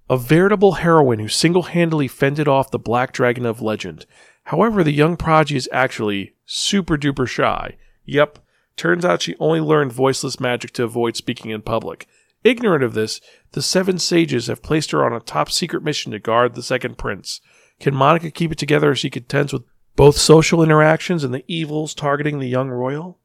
a 0.09 0.17
veritable 0.17 0.73
heroine 0.73 1.19
who 1.19 1.29
single 1.29 1.63
handedly 1.63 2.09
fended 2.09 2.49
off 2.49 2.69
the 2.69 2.77
Black 2.77 3.13
Dragon 3.13 3.45
of 3.45 3.61
legend. 3.61 4.05
However, 4.43 4.83
the 4.83 4.91
young 4.91 5.15
prodigy 5.15 5.55
is 5.55 5.69
actually 5.71 6.33
super 6.45 6.97
duper 6.97 7.25
shy. 7.25 7.77
Yep, 8.03 8.39
turns 8.75 9.05
out 9.05 9.21
she 9.21 9.37
only 9.39 9.61
learned 9.61 9.93
voiceless 9.93 10.37
magic 10.37 10.73
to 10.73 10.83
avoid 10.83 11.15
speaking 11.15 11.51
in 11.51 11.61
public. 11.61 12.05
Ignorant 12.43 12.83
of 12.83 12.93
this, 12.93 13.21
the 13.53 13.61
seven 13.61 13.97
sages 13.97 14.47
have 14.47 14.61
placed 14.61 14.91
her 14.91 15.05
on 15.05 15.13
a 15.13 15.21
top 15.21 15.49
secret 15.49 15.81
mission 15.81 16.11
to 16.11 16.19
guard 16.19 16.55
the 16.55 16.61
second 16.61 16.97
prince. 16.97 17.39
Can 17.79 17.95
Monica 17.95 18.29
keep 18.31 18.51
it 18.51 18.57
together 18.57 18.91
as 18.91 18.99
she 18.99 19.09
contends 19.09 19.53
with 19.53 19.63
both 19.95 20.17
social 20.17 20.61
interactions 20.61 21.23
and 21.23 21.33
the 21.33 21.45
evils 21.47 21.93
targeting 21.93 22.39
the 22.39 22.49
young 22.49 22.69
royal? 22.69 23.17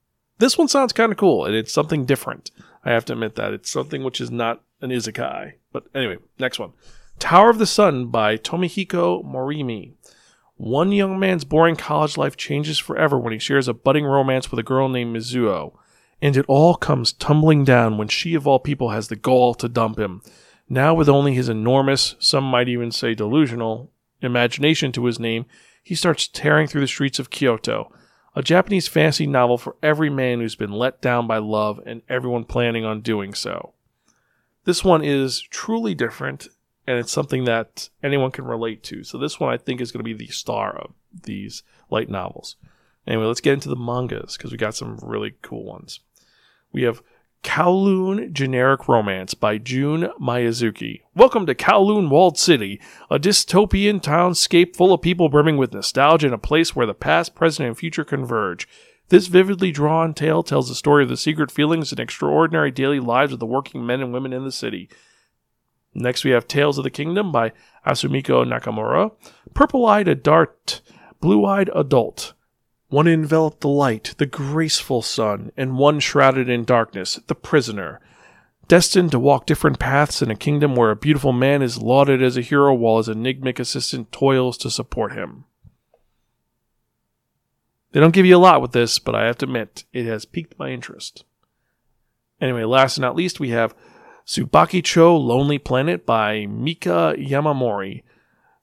This 0.43 0.59
one 0.59 0.67
sounds 0.67 0.93
kind 0.93 1.13
of 1.13 1.19
cool, 1.19 1.45
and 1.45 1.55
it's 1.55 1.73
something 1.73 2.05
different. 2.05 2.51
I 2.85 2.91
have 2.91 3.05
to 3.05 3.13
admit 3.13 3.37
that. 3.37 3.53
It's 3.53 3.71
something 3.71 4.03
which 4.03 4.21
is 4.21 4.33
not 4.33 4.61
an 4.81 4.91
isekai. 4.91 5.53
But 5.71 5.85
anyway, 5.95 6.17
next 6.37 6.59
one. 6.59 6.73
Tower 7.21 7.49
of 7.49 7.59
the 7.59 7.65
Sun 7.65 8.07
by 8.07 8.39
Tomihiko 8.39 9.25
Morimi. 9.25 9.93
One 10.57 10.91
young 10.91 11.21
man's 11.21 11.45
boring 11.45 11.77
college 11.77 12.17
life 12.17 12.37
changes 12.37 12.81
forever 12.81 13.17
when 13.17 13.33
he 13.33 13.39
shares 13.39 13.69
a 13.69 13.73
budding 13.73 14.05
romance 14.05 14.51
with 14.51 14.59
a 14.59 14.65
girl 14.65 14.89
named 14.89 15.15
Mizuo. 15.15 15.75
And 16.21 16.37
it 16.37 16.47
all 16.49 16.75
comes 16.75 17.13
tumbling 17.13 17.63
down 17.63 17.97
when 17.97 18.09
she, 18.09 18.35
of 18.35 18.45
all 18.45 18.59
people, 18.59 18.91
has 18.91 19.07
the 19.07 19.15
gall 19.15 19.55
to 19.55 19.69
dump 19.69 19.97
him. 19.97 20.23
Now, 20.69 20.93
with 20.93 21.09
only 21.09 21.35
his 21.35 21.49
enormous, 21.49 22.17
some 22.19 22.43
might 22.43 22.69
even 22.69 22.91
say 22.91 23.15
delusional, 23.15 23.93
imagination 24.21 24.91
to 24.91 25.05
his 25.05 25.21
name, 25.21 25.47
he 25.85 25.95
starts 25.95 26.27
tearing 26.27 26.67
through 26.67 26.81
the 26.81 26.89
streets 26.89 27.21
of 27.21 27.31
Kyoto. 27.31 27.93
A 28.35 28.43
Japanese 28.43 28.89
fantasy 28.89 29.27
novel 29.27 29.59
for 29.59 29.77
every 29.83 30.09
man 30.09 30.41
who's 30.41 30.55
been 30.55 30.73
let 30.73 31.03
down 31.03 31.27
by 31.27 31.37
love 31.39 31.81
and 31.85 32.01
everyone 32.09 32.45
planning 32.45 32.85
on 32.85 33.03
doing 33.03 33.35
so. 33.35 33.75
This 34.65 34.83
one 34.83 35.05
is 35.05 35.41
truly 35.41 35.95
different, 35.95 36.49
and 36.87 36.99
it's 36.99 37.13
something 37.13 37.45
that 37.45 37.91
anyone 38.03 38.31
can 38.31 38.47
relate 38.47 38.83
to. 38.85 39.05
So 39.05 39.19
this 39.19 39.39
one 39.39 39.53
I 39.53 39.59
think 39.59 39.81
is 39.81 39.93
going 39.93 40.01
to 40.01 40.05
be 40.05 40.15
the 40.15 40.33
star 40.33 40.75
of 40.75 40.93
these 41.25 41.63
light 41.91 42.09
novels. 42.09 42.57
Anyway, 43.07 43.27
let's 43.27 43.41
get 43.41 43.55
into 43.55 43.69
the 43.69 43.77
mangas 43.77 44.37
because 44.37 44.51
we 44.51 44.57
got 44.57 44.75
some 44.75 44.97
really 45.03 45.35
cool 45.43 45.65
ones. 45.65 46.01
We 46.73 46.85
have 46.85 47.03
Kowloon 47.43 48.33
Generic 48.33 48.89
Romance 48.89 49.35
by 49.35 49.59
Jun 49.59 50.11
Mayuzuki. 50.21 51.01
Welcome 51.15 51.45
to 51.47 51.57
Kowloon 51.57 52.09
Walled 52.09 52.39
City, 52.39 52.81
a 53.11 53.19
dystopian 53.19 54.01
townscape 54.01 54.77
full 54.77 54.93
of 54.93 55.03
people 55.03 55.29
brimming 55.29 55.57
with 55.57 55.75
nostalgia 55.75 56.29
and 56.29 56.35
a 56.35 56.39
place 56.39 56.77
where 56.77 56.87
the 56.87 56.95
past, 56.95 57.35
present, 57.35 57.67
and 57.67 57.77
future 57.77 58.05
converge. 58.05 58.69
This 59.09 59.27
vividly 59.27 59.73
drawn 59.73 60.15
tale 60.15 60.45
tells 60.45 60.69
the 60.69 60.77
story 60.77 61.03
of 61.03 61.09
the 61.09 61.17
secret 61.17 61.51
feelings 61.51 61.91
and 61.91 61.99
extraordinary 62.01 62.71
daily 62.71 63.01
lives 63.01 63.33
of 63.33 63.41
the 63.41 63.47
working 63.47 63.85
men 63.85 64.01
and 64.01 64.13
women 64.13 64.33
in 64.33 64.45
the 64.45 64.53
city. 64.53 64.89
Next, 65.95 66.25
we 66.25 66.31
have 66.31 66.47
Tales 66.47 66.79
of 66.79 66.85
the 66.85 66.91
Kingdom 66.91 67.33
by 67.33 67.53
Asumiko 67.85 68.47
Nakamura. 68.47 69.13
Purple 69.53 69.85
eyed 69.85 70.07
adult, 70.07 70.81
blue 71.21 71.45
eyed 71.45 71.71
adult. 71.75 72.35
One 72.93 73.09
enveloped 73.09 73.63
the 73.63 73.71
light, 73.71 74.15
the 74.19 74.27
graceful 74.27 75.01
sun, 75.01 75.51
and 75.57 75.79
one 75.79 75.99
shrouded 75.99 76.51
in 76.51 76.65
darkness, 76.65 77.19
the 77.27 77.35
prisoner. 77.35 78.03
Destined 78.69 79.13
to 79.13 79.19
walk 79.19 79.47
different 79.47 79.79
paths 79.79 80.21
in 80.21 80.31
a 80.31 80.37
kingdom 80.37 80.77
where 80.77 80.91
a 80.91 80.95
beautiful 80.95 81.33
man 81.33 81.63
is 81.63 81.81
lauded 81.81 82.23
as 82.23 82.37
a 82.37 82.43
hero 82.43 82.75
while 82.75 82.99
his 82.99 83.09
enigmatic 83.09 83.59
assistant 83.59 84.13
toils 84.13 84.59
to 84.59 84.71
support 84.71 85.15
him. 85.15 85.45
They 87.93 88.01
don't 88.01 88.13
give 88.13 88.27
you 88.27 88.37
a 88.37 88.39
lot 88.39 88.61
with 88.61 88.73
this, 88.73 88.99
but 88.99 89.15
I 89.15 89.25
have 89.25 89.39
to 89.39 89.47
admit, 89.47 89.85
it 89.95 90.05
has 90.05 90.27
piqued 90.27 90.59
my 90.59 90.69
interest. 90.69 91.25
Anyway, 92.43 92.65
last 92.65 92.99
and 92.99 93.03
not 93.03 93.17
least, 93.17 93.41
we 93.41 93.49
have 93.49 93.75
Tsubakicho 94.27 95.19
Lonely 95.19 95.59
Planet 95.59 96.05
by 96.05 96.45
Mika 96.45 97.15
Yamamori. 97.17 98.03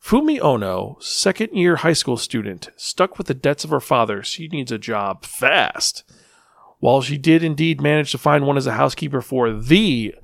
Fumi 0.04 0.40
Ono, 0.40 0.98
second 1.00 1.54
year 1.54 1.78
high 1.78 1.94
school 1.94 2.18
student, 2.18 2.70
stuck 2.76 3.18
with 3.18 3.28
the 3.28 3.34
debts 3.34 3.64
of 3.64 3.70
her 3.70 3.80
father, 3.80 4.24
she 4.24 4.48
needs 4.48 4.72
a 4.72 4.78
job 4.78 5.26
fast. 5.26 6.04
While 6.80 7.02
she 7.02 7.18
did 7.18 7.44
indeed 7.44 7.82
manage 7.82 8.12
to 8.12 8.18
find 8.18 8.48
one 8.48 8.58
as 8.58 8.66
a 8.66 8.74
housekeeper 8.74 9.22
for 9.22 9.52
the 9.52 10.16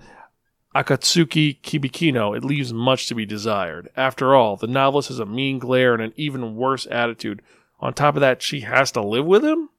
Akatsuki 0.74 1.62
Kibikino, 1.62 2.36
it 2.36 2.44
leaves 2.44 2.74
much 2.74 3.08
to 3.08 3.16
be 3.16 3.26
desired. 3.26 3.90
After 3.96 4.34
all, 4.34 4.56
the 4.56 4.68
novelist 4.68 5.10
has 5.10 5.20
a 5.20 5.26
mean 5.26 5.60
glare 5.60 5.94
and 5.94 6.02
an 6.02 6.14
even 6.16 6.56
worse 6.56 6.88
attitude. 6.90 7.42
On 7.80 7.94
top 7.94 8.16
of 8.16 8.22
that, 8.22 8.42
she 8.42 8.62
has 8.62 8.92
to 8.94 9.02
live 9.02 9.26
with 9.26 9.44
him? 9.44 9.70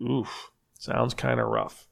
Oof, 0.00 0.50
sounds 0.78 1.14
kind 1.14 1.40
of 1.40 1.48
rough. 1.48 1.86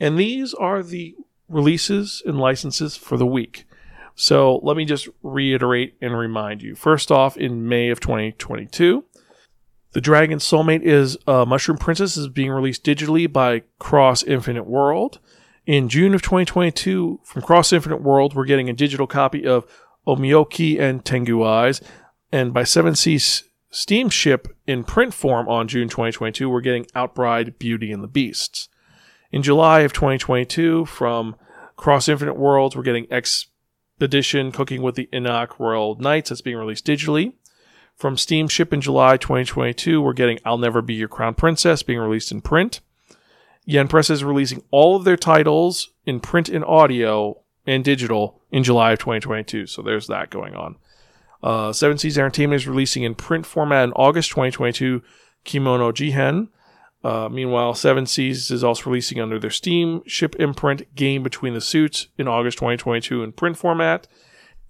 And 0.00 0.18
these 0.18 0.52
are 0.54 0.82
the 0.82 1.14
releases 1.48 2.22
and 2.26 2.38
licenses 2.38 2.96
for 2.96 3.16
the 3.16 3.26
week. 3.26 3.66
So 4.14 4.60
let 4.62 4.76
me 4.76 4.84
just 4.84 5.08
reiterate 5.22 5.96
and 6.00 6.16
remind 6.16 6.62
you. 6.62 6.74
First 6.74 7.10
off, 7.10 7.36
in 7.36 7.68
May 7.68 7.90
of 7.90 8.00
2022, 8.00 9.04
The 9.92 10.00
Dragon 10.00 10.38
Soulmate 10.38 10.82
is 10.82 11.16
uh, 11.26 11.44
Mushroom 11.44 11.78
Princess 11.78 12.16
is 12.16 12.28
being 12.28 12.50
released 12.50 12.84
digitally 12.84 13.32
by 13.32 13.62
Cross 13.78 14.22
Infinite 14.24 14.66
World. 14.66 15.18
In 15.66 15.88
June 15.88 16.14
of 16.14 16.22
2022, 16.22 17.20
from 17.24 17.42
Cross 17.42 17.72
Infinite 17.72 18.02
World, 18.02 18.34
we're 18.34 18.44
getting 18.44 18.68
a 18.68 18.74
digital 18.74 19.06
copy 19.06 19.46
of 19.46 19.64
Onmyoji 20.06 20.78
and 20.78 21.04
Tengu 21.04 21.42
Eyes. 21.42 21.80
And 22.30 22.52
by 22.52 22.64
7 22.64 22.94
Seas 22.94 23.44
Steamship 23.70 24.48
in 24.68 24.84
print 24.84 25.14
form 25.14 25.48
on 25.48 25.66
June 25.66 25.88
2022, 25.88 26.48
we're 26.48 26.60
getting 26.60 26.86
Outbride, 26.94 27.58
Beauty 27.58 27.90
and 27.90 28.04
the 28.04 28.08
Beasts. 28.08 28.68
In 29.32 29.42
July 29.42 29.80
of 29.80 29.92
2022, 29.92 30.84
from 30.84 31.34
Cross 31.76 32.08
Infinite 32.08 32.36
Worlds, 32.36 32.76
we're 32.76 32.82
getting 32.84 33.10
Expedition 34.04 34.52
Cooking 34.52 34.82
with 34.82 34.96
the 34.96 35.08
Enoch 35.14 35.58
Royal 35.58 35.94
Knights 35.94 36.28
that's 36.28 36.42
being 36.42 36.58
released 36.58 36.84
digitally. 36.84 37.32
From 37.96 38.18
Steamship 38.18 38.70
in 38.70 38.82
July 38.82 39.16
2022, 39.16 40.02
we're 40.02 40.12
getting 40.12 40.38
I'll 40.44 40.58
Never 40.58 40.82
Be 40.82 40.92
Your 40.92 41.08
Crown 41.08 41.32
Princess 41.32 41.82
being 41.82 41.98
released 41.98 42.30
in 42.30 42.42
print. 42.42 42.80
Yen 43.64 43.88
Press 43.88 44.10
is 44.10 44.22
releasing 44.22 44.62
all 44.70 44.94
of 44.94 45.04
their 45.04 45.16
titles 45.16 45.88
in 46.04 46.20
print 46.20 46.50
and 46.50 46.62
audio 46.66 47.38
and 47.66 47.82
digital 47.82 48.42
in 48.50 48.62
July 48.62 48.92
of 48.92 48.98
2022. 48.98 49.66
So 49.68 49.80
there's 49.80 50.08
that 50.08 50.28
going 50.28 50.54
on. 50.54 50.76
Uh, 51.42 51.72
Seven 51.72 51.96
Seas 51.96 52.18
Entertainment 52.18 52.60
is 52.60 52.68
releasing 52.68 53.04
in 53.04 53.14
print 53.14 53.46
format 53.46 53.84
in 53.84 53.92
August 53.94 54.28
2022 54.32 55.00
Kemono 55.46 55.94
Jihen. 55.94 56.48
Uh, 57.04 57.28
meanwhile, 57.30 57.74
Seven 57.74 58.06
Seas 58.06 58.50
is 58.50 58.64
also 58.64 58.88
releasing 58.88 59.20
under 59.20 59.38
their 59.38 59.50
Steam 59.50 60.02
ship 60.06 60.34
imprint 60.38 60.94
Game 60.94 61.22
Between 61.22 61.52
the 61.52 61.60
Suits 61.60 62.08
in 62.16 62.26
August 62.26 62.56
2022 62.58 63.22
in 63.22 63.32
print 63.32 63.58
format. 63.58 64.08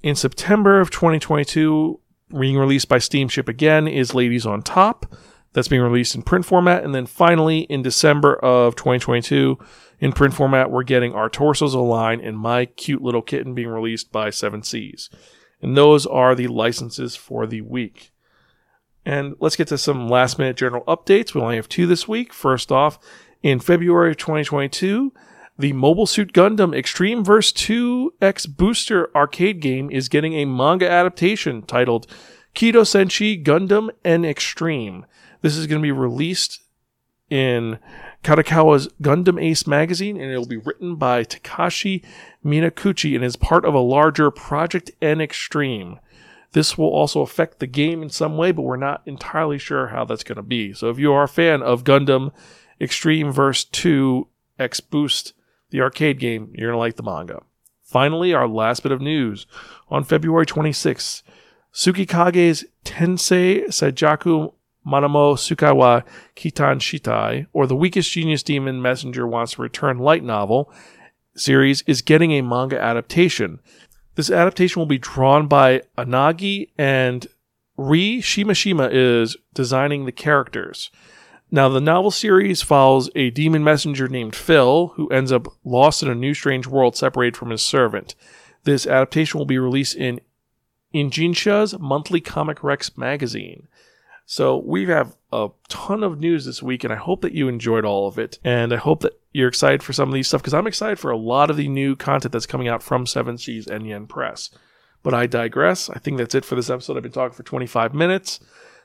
In 0.02 0.16
September 0.16 0.80
of 0.80 0.90
2022, 0.90 2.00
being 2.38 2.58
released 2.58 2.88
by 2.88 2.98
Steamship 2.98 3.48
again 3.48 3.86
is 3.86 4.14
Ladies 4.14 4.44
on 4.44 4.62
Top. 4.62 5.14
That's 5.52 5.68
being 5.68 5.82
released 5.82 6.16
in 6.16 6.22
print 6.22 6.44
format. 6.44 6.82
And 6.82 6.92
then 6.92 7.06
finally, 7.06 7.60
in 7.60 7.82
December 7.82 8.34
of 8.34 8.74
2022, 8.74 9.56
in 10.00 10.12
print 10.12 10.34
format, 10.34 10.72
we're 10.72 10.82
getting 10.82 11.14
Our 11.14 11.30
Torsos 11.30 11.74
Align 11.74 12.20
and 12.20 12.36
My 12.36 12.64
Cute 12.64 13.02
Little 13.02 13.22
Kitten 13.22 13.54
being 13.54 13.68
released 13.68 14.10
by 14.10 14.30
Seven 14.30 14.64
Seas. 14.64 15.08
And 15.62 15.76
those 15.76 16.04
are 16.04 16.34
the 16.34 16.48
licenses 16.48 17.14
for 17.14 17.46
the 17.46 17.60
week. 17.60 18.12
And 19.06 19.36
let's 19.38 19.56
get 19.56 19.68
to 19.68 19.78
some 19.78 20.08
last 20.08 20.38
minute 20.38 20.56
general 20.56 20.84
updates. 20.84 21.34
We 21.34 21.40
only 21.40 21.56
have 21.56 21.68
two 21.68 21.86
this 21.86 22.08
week. 22.08 22.32
First 22.32 22.72
off, 22.72 22.98
in 23.42 23.60
February 23.60 24.10
of 24.10 24.16
2022, 24.16 25.12
the 25.58 25.72
Mobile 25.72 26.06
Suit 26.06 26.32
Gundam 26.32 26.76
Extreme 26.76 27.24
Verse 27.24 27.52
2 27.52 28.14
X 28.20 28.46
Booster 28.46 29.14
arcade 29.14 29.60
game 29.60 29.90
is 29.90 30.08
getting 30.08 30.32
a 30.34 30.46
manga 30.46 30.90
adaptation 30.90 31.62
titled 31.62 32.06
Kido 32.54 32.82
Senshi 32.82 33.42
Gundam 33.42 33.90
N 34.04 34.24
Extreme. 34.24 35.06
This 35.42 35.56
is 35.56 35.66
going 35.66 35.80
to 35.80 35.86
be 35.86 35.92
released 35.92 36.62
in 37.30 37.78
Kadokawa's 38.22 38.88
Gundam 39.02 39.42
Ace 39.42 39.66
magazine, 39.66 40.20
and 40.20 40.30
it'll 40.30 40.46
be 40.46 40.56
written 40.56 40.96
by 40.96 41.24
Takashi 41.24 42.04
Minakuchi 42.44 43.14
and 43.14 43.24
is 43.24 43.36
part 43.36 43.64
of 43.64 43.74
a 43.74 43.80
larger 43.80 44.30
Project 44.30 44.90
N 45.02 45.20
Extreme. 45.20 46.00
This 46.54 46.78
will 46.78 46.88
also 46.88 47.20
affect 47.20 47.58
the 47.58 47.66
game 47.66 48.00
in 48.00 48.10
some 48.10 48.36
way, 48.36 48.52
but 48.52 48.62
we're 48.62 48.76
not 48.76 49.02
entirely 49.06 49.58
sure 49.58 49.88
how 49.88 50.04
that's 50.04 50.22
going 50.22 50.36
to 50.36 50.42
be. 50.42 50.72
So 50.72 50.88
if 50.88 51.00
you 51.00 51.12
are 51.12 51.24
a 51.24 51.28
fan 51.28 51.62
of 51.62 51.82
Gundam 51.82 52.30
Extreme 52.80 53.32
Verse 53.32 53.64
2 53.64 54.28
X 54.58 54.78
Boost, 54.78 55.32
the 55.70 55.80
arcade 55.80 56.20
game, 56.20 56.52
you're 56.54 56.70
going 56.70 56.76
to 56.76 56.78
like 56.78 56.94
the 56.94 57.02
manga. 57.02 57.42
Finally, 57.82 58.32
our 58.32 58.46
last 58.46 58.84
bit 58.84 58.92
of 58.92 59.00
news. 59.00 59.46
On 59.88 60.04
February 60.04 60.46
26th, 60.46 61.22
Tsukikage's 61.72 62.64
Tensei 62.84 63.66
Seijaku 63.66 64.52
Manamo 64.86 65.34
Sukawa 65.34 66.04
Kitan 66.36 66.78
Shitai, 66.78 67.48
or 67.52 67.66
The 67.66 67.74
Weakest 67.74 68.12
Genius 68.12 68.44
Demon 68.44 68.80
Messenger 68.80 69.26
Wants 69.26 69.54
to 69.54 69.62
Return 69.62 69.98
light 69.98 70.22
novel 70.22 70.72
series, 71.34 71.82
is 71.88 72.00
getting 72.00 72.30
a 72.30 72.42
manga 72.42 72.80
adaptation. 72.80 73.58
This 74.14 74.30
adaptation 74.30 74.80
will 74.80 74.86
be 74.86 74.98
drawn 74.98 75.48
by 75.48 75.82
Anagi, 75.98 76.70
and 76.78 77.26
Ri 77.76 78.20
Shimashima 78.20 78.88
is 78.92 79.36
designing 79.52 80.04
the 80.04 80.12
characters. 80.12 80.90
Now, 81.50 81.68
the 81.68 81.80
novel 81.80 82.10
series 82.10 82.62
follows 82.62 83.10
a 83.14 83.30
demon 83.30 83.62
messenger 83.64 84.08
named 84.08 84.34
Phil, 84.34 84.88
who 84.96 85.08
ends 85.08 85.32
up 85.32 85.48
lost 85.64 86.02
in 86.02 86.08
a 86.08 86.14
new 86.14 86.34
strange 86.34 86.66
world 86.66 86.96
separated 86.96 87.36
from 87.36 87.50
his 87.50 87.62
servant. 87.62 88.14
This 88.64 88.86
adaptation 88.86 89.38
will 89.38 89.46
be 89.46 89.58
released 89.58 89.96
in 89.96 90.20
Ichijinsha's 90.94 91.78
monthly 91.78 92.20
Comic 92.20 92.62
Rex 92.62 92.96
magazine. 92.96 93.68
So 94.26 94.56
we 94.56 94.86
have 94.86 95.16
a 95.34 95.48
ton 95.68 96.04
of 96.04 96.20
news 96.20 96.44
this 96.44 96.62
week, 96.62 96.84
and 96.84 96.92
I 96.92 96.96
hope 96.96 97.22
that 97.22 97.34
you 97.34 97.48
enjoyed 97.48 97.84
all 97.84 98.06
of 98.06 98.18
it. 98.18 98.38
And 98.44 98.72
I 98.72 98.76
hope 98.76 99.00
that 99.00 99.20
you're 99.32 99.48
excited 99.48 99.82
for 99.82 99.92
some 99.92 100.08
of 100.08 100.14
these 100.14 100.28
stuff 100.28 100.40
because 100.40 100.54
I'm 100.54 100.68
excited 100.68 100.98
for 100.98 101.10
a 101.10 101.16
lot 101.16 101.50
of 101.50 101.56
the 101.56 101.68
new 101.68 101.96
content 101.96 102.32
that's 102.32 102.46
coming 102.46 102.68
out 102.68 102.82
from 102.82 103.04
Seven 103.04 103.36
Seas 103.36 103.66
and 103.66 103.86
Yen 103.86 104.06
Press. 104.06 104.50
But 105.02 105.12
I 105.12 105.26
digress. 105.26 105.90
I 105.90 105.98
think 105.98 106.18
that's 106.18 106.36
it 106.36 106.44
for 106.44 106.54
this 106.54 106.70
episode. 106.70 106.96
I've 106.96 107.02
been 107.02 107.12
talking 107.12 107.36
for 107.36 107.42
25 107.42 107.92
minutes. 107.94 108.40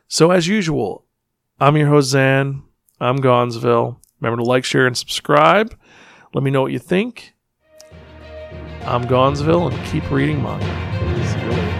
So 0.07 0.31
as 0.31 0.47
usual, 0.47 1.05
I'm 1.59 1.77
your 1.77 1.88
host 1.88 2.09
Zan. 2.09 2.63
I'm 2.99 3.17
Gonzville. 3.17 4.01
Remember 4.19 4.43
to 4.43 4.49
like, 4.49 4.65
share, 4.65 4.88
and 4.88 4.97
subscribe. 4.97 5.77
Let 6.33 6.43
me 6.43 6.51
know 6.51 6.63
what 6.63 6.71
you 6.71 6.79
think. 6.79 7.35
I'm 8.81 9.05
Gonzville, 9.05 9.67
and 9.67 9.85
keep 9.85 10.09
reading 10.09 10.41
manga. 10.41 11.78